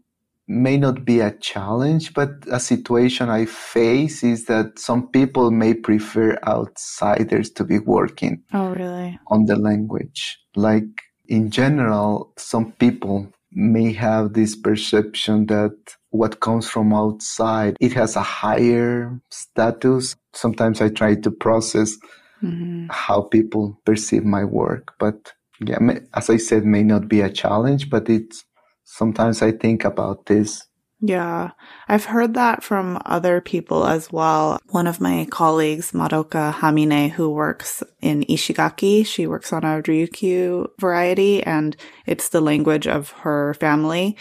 may 0.48 0.76
not 0.76 1.04
be 1.04 1.20
a 1.20 1.32
challenge, 1.32 2.14
but 2.14 2.30
a 2.50 2.60
situation 2.60 3.28
I 3.28 3.46
face 3.46 4.22
is 4.22 4.46
that 4.46 4.78
some 4.78 5.08
people 5.08 5.50
may 5.50 5.74
prefer 5.74 6.38
outsiders 6.46 7.50
to 7.52 7.64
be 7.64 7.78
working. 7.78 8.42
Oh, 8.52 8.70
really? 8.70 9.18
On 9.28 9.44
the 9.46 9.56
language. 9.56 10.38
Like 10.56 10.88
in 11.26 11.50
general, 11.50 12.32
some 12.36 12.72
people 12.72 13.32
may 13.52 13.92
have 13.92 14.32
this 14.32 14.56
perception 14.56 15.46
that 15.46 15.76
what 16.10 16.40
comes 16.40 16.68
from 16.68 16.92
outside, 16.92 17.76
it 17.80 17.92
has 17.92 18.16
a 18.16 18.22
higher 18.22 19.20
status. 19.30 20.16
Sometimes 20.34 20.80
I 20.80 20.88
try 20.88 21.14
to 21.16 21.30
process 21.30 21.96
mm-hmm. 22.42 22.86
how 22.90 23.22
people 23.22 23.78
perceive 23.84 24.24
my 24.24 24.44
work, 24.44 24.94
but 24.98 25.32
yeah, 25.60 25.78
as 26.14 26.28
I 26.28 26.36
said, 26.36 26.64
may 26.64 26.82
not 26.82 27.08
be 27.08 27.20
a 27.20 27.30
challenge, 27.30 27.88
but 27.88 28.08
it's 28.08 28.44
sometimes 28.84 29.42
I 29.42 29.52
think 29.52 29.84
about 29.84 30.26
this. 30.26 30.66
Yeah, 31.04 31.50
I've 31.88 32.04
heard 32.04 32.34
that 32.34 32.62
from 32.62 33.00
other 33.04 33.40
people 33.40 33.86
as 33.86 34.12
well. 34.12 34.60
One 34.70 34.86
of 34.86 35.00
my 35.00 35.26
colleagues, 35.30 35.90
Madoka 35.90 36.54
Hammine, 36.54 37.10
who 37.10 37.28
works 37.28 37.82
in 38.00 38.22
Ishigaki, 38.24 39.04
she 39.04 39.26
works 39.26 39.52
on 39.52 39.64
a 39.64 39.82
Ryukyu 39.82 40.68
variety 40.78 41.42
and 41.42 41.76
it's 42.06 42.28
the 42.28 42.40
language 42.40 42.86
of 42.86 43.10
her 43.22 43.54
family. 43.54 44.16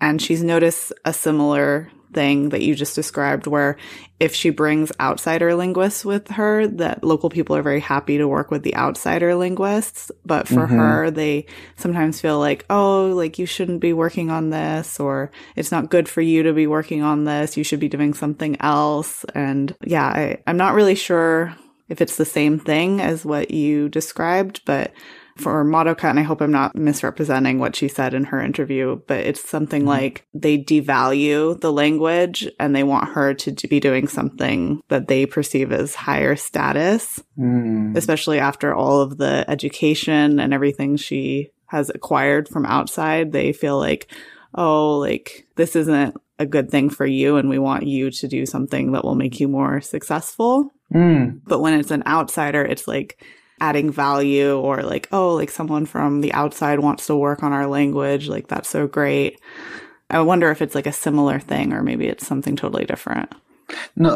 And 0.00 0.20
she's 0.20 0.42
noticed 0.42 0.92
a 1.04 1.12
similar 1.12 1.88
thing 2.14 2.50
that 2.50 2.62
you 2.62 2.74
just 2.74 2.94
described 2.94 3.46
where 3.46 3.76
if 4.20 4.34
she 4.34 4.50
brings 4.50 4.92
outsider 5.00 5.54
linguists 5.54 6.04
with 6.04 6.28
her 6.28 6.66
that 6.66 7.02
local 7.04 7.28
people 7.28 7.56
are 7.56 7.62
very 7.62 7.80
happy 7.80 8.16
to 8.16 8.28
work 8.28 8.50
with 8.50 8.62
the 8.62 8.76
outsider 8.76 9.34
linguists. 9.34 10.10
But 10.24 10.48
for 10.48 10.66
mm-hmm. 10.66 10.78
her 10.78 11.10
they 11.10 11.46
sometimes 11.76 12.20
feel 12.20 12.38
like 12.38 12.64
oh 12.70 13.12
like 13.14 13.38
you 13.38 13.46
shouldn't 13.46 13.80
be 13.80 13.92
working 13.92 14.30
on 14.30 14.50
this 14.50 14.98
or 14.98 15.30
it's 15.56 15.72
not 15.72 15.90
good 15.90 16.08
for 16.08 16.20
you 16.22 16.44
to 16.44 16.52
be 16.52 16.66
working 16.66 17.02
on 17.02 17.24
this. 17.24 17.56
You 17.56 17.64
should 17.64 17.80
be 17.80 17.88
doing 17.88 18.14
something 18.14 18.56
else. 18.60 19.24
And 19.34 19.74
yeah 19.84 20.06
I, 20.06 20.38
i'm 20.46 20.56
not 20.56 20.74
really 20.74 20.94
sure 20.94 21.54
if 21.88 22.00
it's 22.00 22.16
the 22.16 22.24
same 22.24 22.58
thing 22.58 23.00
as 23.00 23.24
what 23.24 23.50
you 23.50 23.88
described 23.88 24.62
but 24.64 24.92
for 25.36 25.64
Madoka, 25.64 26.04
and 26.04 26.18
I 26.18 26.22
hope 26.22 26.40
I'm 26.40 26.52
not 26.52 26.76
misrepresenting 26.76 27.58
what 27.58 27.74
she 27.74 27.88
said 27.88 28.14
in 28.14 28.24
her 28.24 28.40
interview, 28.40 29.00
but 29.06 29.20
it's 29.20 29.46
something 29.48 29.82
mm-hmm. 29.82 29.88
like 29.88 30.26
they 30.32 30.58
devalue 30.58 31.60
the 31.60 31.72
language 31.72 32.48
and 32.60 32.74
they 32.74 32.84
want 32.84 33.10
her 33.10 33.34
to 33.34 33.68
be 33.68 33.80
doing 33.80 34.06
something 34.06 34.80
that 34.88 35.08
they 35.08 35.26
perceive 35.26 35.72
as 35.72 35.94
higher 35.94 36.36
status, 36.36 37.22
mm. 37.38 37.96
especially 37.96 38.38
after 38.38 38.74
all 38.74 39.00
of 39.00 39.18
the 39.18 39.44
education 39.48 40.38
and 40.38 40.54
everything 40.54 40.96
she 40.96 41.50
has 41.66 41.90
acquired 41.90 42.48
from 42.48 42.64
outside. 42.66 43.32
They 43.32 43.52
feel 43.52 43.78
like, 43.78 44.08
oh, 44.54 44.98
like 44.98 45.46
this 45.56 45.74
isn't 45.74 46.16
a 46.38 46.46
good 46.46 46.70
thing 46.70 46.90
for 46.90 47.06
you 47.06 47.36
and 47.36 47.48
we 47.48 47.58
want 47.58 47.86
you 47.86 48.10
to 48.10 48.28
do 48.28 48.46
something 48.46 48.92
that 48.92 49.04
will 49.04 49.14
make 49.14 49.40
you 49.40 49.48
more 49.48 49.80
successful. 49.80 50.72
Mm. 50.92 51.40
But 51.44 51.60
when 51.60 51.78
it's 51.78 51.90
an 51.90 52.04
outsider, 52.06 52.64
it's 52.64 52.86
like, 52.86 53.20
adding 53.68 53.90
value 53.90 54.52
or 54.66 54.82
like, 54.82 55.06
oh, 55.10 55.34
like 55.40 55.50
someone 55.50 55.86
from 55.86 56.20
the 56.20 56.32
outside 56.42 56.78
wants 56.80 57.06
to 57.06 57.16
work 57.16 57.42
on 57.42 57.52
our 57.58 57.66
language. 57.78 58.24
Like, 58.28 58.46
that's 58.48 58.68
so 58.68 58.86
great. 58.86 59.40
I 60.10 60.20
wonder 60.20 60.50
if 60.50 60.60
it's 60.60 60.74
like 60.74 60.90
a 60.94 61.00
similar 61.06 61.38
thing 61.40 61.72
or 61.72 61.82
maybe 61.82 62.06
it's 62.06 62.26
something 62.26 62.56
totally 62.56 62.84
different. 62.84 63.28
No, 63.96 64.12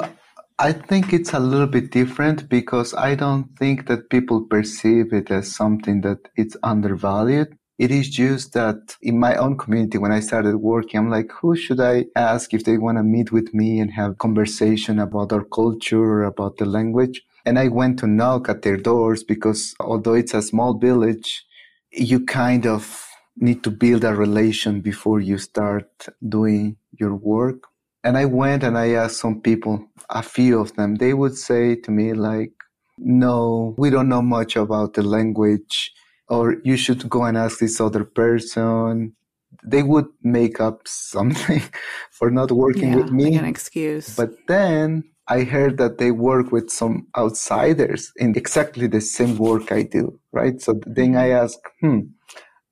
I 0.58 0.70
think 0.72 1.04
it's 1.12 1.32
a 1.32 1.40
little 1.52 1.72
bit 1.76 1.90
different 2.00 2.48
because 2.58 2.90
I 3.08 3.14
don't 3.14 3.46
think 3.58 3.86
that 3.88 4.10
people 4.10 4.38
perceive 4.54 5.06
it 5.12 5.30
as 5.30 5.54
something 5.62 6.02
that 6.02 6.20
it's 6.36 6.56
undervalued. 6.62 7.48
It 7.78 7.90
is 7.90 8.06
just 8.10 8.52
that 8.52 8.96
in 9.00 9.16
my 9.26 9.34
own 9.36 9.56
community, 9.56 9.98
when 9.98 10.12
I 10.12 10.20
started 10.20 10.56
working, 10.56 10.98
I'm 10.98 11.10
like, 11.10 11.30
who 11.38 11.56
should 11.56 11.80
I 11.80 12.06
ask 12.16 12.52
if 12.52 12.64
they 12.64 12.76
want 12.76 12.98
to 12.98 13.04
meet 13.16 13.30
with 13.30 13.54
me 13.54 13.80
and 13.80 13.90
have 13.92 14.18
conversation 14.26 14.98
about 14.98 15.32
our 15.32 15.44
culture 15.44 16.04
or 16.14 16.24
about 16.24 16.56
the 16.58 16.66
language? 16.66 17.22
And 17.48 17.58
I 17.58 17.68
went 17.68 17.98
to 18.00 18.06
knock 18.06 18.50
at 18.50 18.60
their 18.60 18.76
doors 18.76 19.24
because 19.24 19.74
although 19.80 20.12
it's 20.12 20.34
a 20.34 20.42
small 20.42 20.74
village, 20.74 21.46
you 21.90 22.26
kind 22.26 22.66
of 22.66 23.08
need 23.38 23.64
to 23.64 23.70
build 23.70 24.04
a 24.04 24.14
relation 24.14 24.82
before 24.82 25.18
you 25.18 25.38
start 25.38 25.88
doing 26.28 26.76
your 27.00 27.14
work. 27.14 27.62
And 28.04 28.18
I 28.18 28.26
went 28.26 28.64
and 28.64 28.76
I 28.76 28.90
asked 28.90 29.20
some 29.20 29.40
people, 29.40 29.88
a 30.10 30.22
few 30.22 30.60
of 30.60 30.74
them, 30.76 30.96
they 30.96 31.14
would 31.14 31.38
say 31.38 31.74
to 31.76 31.90
me 31.90 32.12
like, 32.12 32.52
no, 32.98 33.74
we 33.78 33.88
don't 33.88 34.10
know 34.10 34.20
much 34.20 34.54
about 34.54 34.92
the 34.92 35.02
language 35.02 35.92
or 36.28 36.56
you 36.64 36.76
should 36.76 37.08
go 37.08 37.24
and 37.24 37.38
ask 37.38 37.60
this 37.60 37.80
other 37.80 38.04
person. 38.04 39.16
They 39.64 39.82
would 39.82 40.08
make 40.22 40.60
up 40.60 40.86
something 40.86 41.62
for 42.10 42.30
not 42.30 42.52
working 42.52 42.90
yeah, 42.90 42.96
with 42.96 43.10
me. 43.10 43.30
Like 43.30 43.40
an 43.40 43.44
excuse. 43.46 44.14
But 44.14 44.32
then 44.48 45.04
I 45.28 45.44
heard 45.44 45.76
that 45.76 45.98
they 45.98 46.10
work 46.10 46.52
with 46.52 46.70
some 46.70 47.06
outsiders 47.16 48.12
in 48.16 48.34
exactly 48.34 48.86
the 48.86 49.02
same 49.02 49.36
work 49.36 49.70
I 49.70 49.82
do, 49.82 50.18
right? 50.32 50.60
So 50.60 50.80
then 50.86 51.16
I 51.16 51.28
mm-hmm. 51.28 51.44
ask, 51.44 51.58
hmm, 51.80 52.00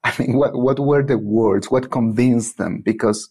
I 0.05 0.15
mean, 0.19 0.37
what, 0.37 0.57
what 0.57 0.81
were 0.81 1.03
the 1.03 1.19
words? 1.19 1.71
What 1.71 1.91
convinced 1.91 2.57
them? 2.57 2.81
Because, 2.81 3.29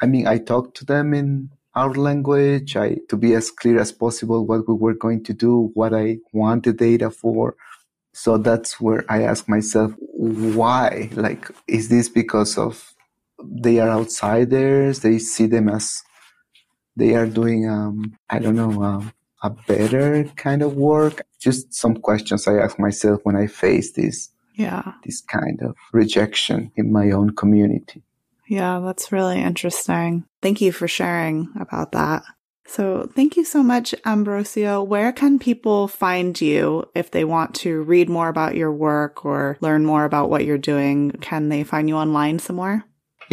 I 0.00 0.06
mean, 0.06 0.26
I 0.26 0.38
talked 0.38 0.76
to 0.78 0.84
them 0.84 1.12
in 1.12 1.50
our 1.74 1.92
language, 1.92 2.76
I, 2.76 2.98
to 3.08 3.16
be 3.16 3.34
as 3.34 3.50
clear 3.50 3.80
as 3.80 3.92
possible 3.92 4.46
what 4.46 4.66
we 4.68 4.74
were 4.74 4.94
going 4.94 5.24
to 5.24 5.34
do, 5.34 5.70
what 5.74 5.92
I 5.92 6.18
want 6.32 6.64
the 6.64 6.72
data 6.72 7.10
for. 7.10 7.56
So 8.12 8.38
that's 8.38 8.80
where 8.80 9.04
I 9.08 9.24
ask 9.24 9.48
myself, 9.48 9.92
why? 9.98 11.10
Like, 11.12 11.50
is 11.66 11.88
this 11.88 12.08
because 12.08 12.56
of 12.56 12.94
they 13.42 13.80
are 13.80 13.88
outsiders? 13.88 15.00
They 15.00 15.18
see 15.18 15.46
them 15.46 15.68
as 15.68 16.02
they 16.96 17.14
are 17.14 17.26
doing, 17.26 17.68
um, 17.68 18.16
I 18.30 18.38
don't 18.38 18.56
know, 18.56 18.82
uh, 18.82 19.02
a 19.42 19.50
better 19.50 20.24
kind 20.36 20.62
of 20.62 20.74
work. 20.74 21.26
Just 21.40 21.74
some 21.74 21.96
questions 21.96 22.48
I 22.48 22.58
ask 22.58 22.78
myself 22.78 23.20
when 23.24 23.36
I 23.36 23.46
face 23.46 23.92
this, 23.92 24.30
yeah, 24.54 24.92
this 25.04 25.20
kind 25.20 25.60
of 25.62 25.76
rejection 25.92 26.72
in 26.76 26.92
my 26.92 27.10
own 27.10 27.34
community. 27.34 28.02
Yeah, 28.48 28.80
that's 28.84 29.12
really 29.12 29.40
interesting. 29.40 30.24
Thank 30.42 30.60
you 30.60 30.72
for 30.72 30.88
sharing 30.88 31.48
about 31.58 31.92
that. 31.92 32.22
So, 32.66 33.10
thank 33.14 33.36
you 33.36 33.44
so 33.44 33.62
much, 33.62 33.94
Ambrocio. 34.06 34.86
Where 34.86 35.12
can 35.12 35.38
people 35.38 35.86
find 35.86 36.40
you 36.40 36.88
if 36.94 37.10
they 37.10 37.24
want 37.24 37.54
to 37.56 37.82
read 37.82 38.08
more 38.08 38.28
about 38.28 38.56
your 38.56 38.72
work 38.72 39.24
or 39.24 39.58
learn 39.60 39.84
more 39.84 40.04
about 40.04 40.30
what 40.30 40.46
you're 40.46 40.56
doing? 40.56 41.10
Can 41.20 41.50
they 41.50 41.62
find 41.62 41.90
you 41.90 41.96
online 41.96 42.38
somewhere? 42.38 42.84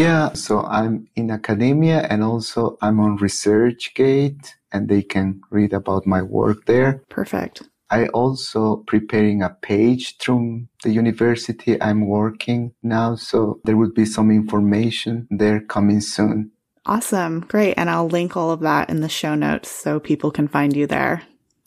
Yeah, 0.01 0.33
so 0.33 0.63
I'm 0.63 1.07
in 1.15 1.29
academia 1.29 2.07
and 2.09 2.23
also 2.23 2.75
I'm 2.81 2.99
on 2.99 3.19
ResearchGate 3.19 4.53
and 4.71 4.89
they 4.89 5.03
can 5.03 5.41
read 5.51 5.73
about 5.73 6.07
my 6.07 6.23
work 6.23 6.65
there. 6.65 7.03
Perfect. 7.09 7.69
I 7.91 8.07
also 8.07 8.77
preparing 8.87 9.43
a 9.43 9.51
page 9.51 10.17
through 10.17 10.65
the 10.81 10.89
university 10.89 11.79
I'm 11.79 12.07
working 12.07 12.73
now, 12.81 13.13
so 13.13 13.59
there 13.63 13.77
will 13.77 13.91
be 13.91 14.05
some 14.05 14.31
information 14.31 15.27
there 15.29 15.59
coming 15.59 16.01
soon. 16.01 16.49
Awesome. 16.87 17.41
Great. 17.41 17.75
And 17.77 17.87
I'll 17.87 18.09
link 18.09 18.35
all 18.35 18.49
of 18.49 18.61
that 18.61 18.89
in 18.89 19.01
the 19.01 19.09
show 19.09 19.35
notes 19.35 19.69
so 19.69 19.99
people 19.99 20.31
can 20.31 20.47
find 20.47 20.75
you 20.75 20.87
there. 20.87 21.21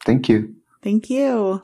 Thank 0.05 0.29
you. 0.29 0.57
Thank 0.83 1.09
you. 1.09 1.63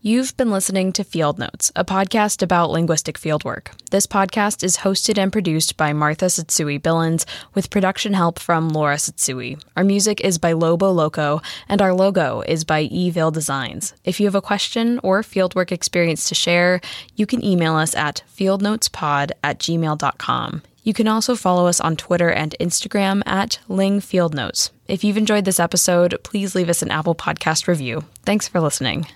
You've 0.00 0.36
been 0.36 0.52
listening 0.52 0.92
to 0.92 1.02
Field 1.02 1.40
Notes, 1.40 1.72
a 1.74 1.84
podcast 1.84 2.40
about 2.40 2.70
linguistic 2.70 3.18
fieldwork. 3.18 3.70
This 3.90 4.06
podcast 4.06 4.62
is 4.62 4.76
hosted 4.76 5.18
and 5.18 5.32
produced 5.32 5.76
by 5.76 5.92
Martha 5.92 6.26
Tsutsui 6.26 6.80
Billins, 6.80 7.26
with 7.52 7.68
production 7.68 8.12
help 8.12 8.38
from 8.38 8.68
Laura 8.68 8.94
Tsutsui. 8.94 9.60
Our 9.76 9.82
music 9.82 10.20
is 10.20 10.38
by 10.38 10.52
Lobo 10.52 10.92
Loco, 10.92 11.42
and 11.68 11.82
our 11.82 11.92
logo 11.92 12.42
is 12.42 12.62
by 12.62 12.82
Evil 12.82 13.32
Designs. 13.32 13.92
If 14.04 14.20
you 14.20 14.26
have 14.26 14.36
a 14.36 14.40
question 14.40 15.00
or 15.02 15.22
fieldwork 15.22 15.72
experience 15.72 16.28
to 16.28 16.34
share, 16.36 16.80
you 17.16 17.26
can 17.26 17.44
email 17.44 17.74
us 17.74 17.96
at 17.96 18.22
fieldnotespod 18.32 19.32
at 19.42 19.58
gmail.com. 19.58 20.62
You 20.84 20.94
can 20.94 21.08
also 21.08 21.34
follow 21.34 21.66
us 21.66 21.80
on 21.80 21.96
Twitter 21.96 22.30
and 22.30 22.54
Instagram 22.60 23.20
at 23.26 23.58
Ling 23.66 23.98
Field 23.98 24.32
Notes. 24.32 24.70
If 24.86 25.02
you've 25.02 25.18
enjoyed 25.18 25.44
this 25.44 25.58
episode, 25.58 26.16
please 26.22 26.54
leave 26.54 26.68
us 26.68 26.82
an 26.82 26.92
Apple 26.92 27.16
Podcast 27.16 27.66
review. 27.66 28.04
Thanks 28.24 28.46
for 28.46 28.60
listening. 28.60 29.08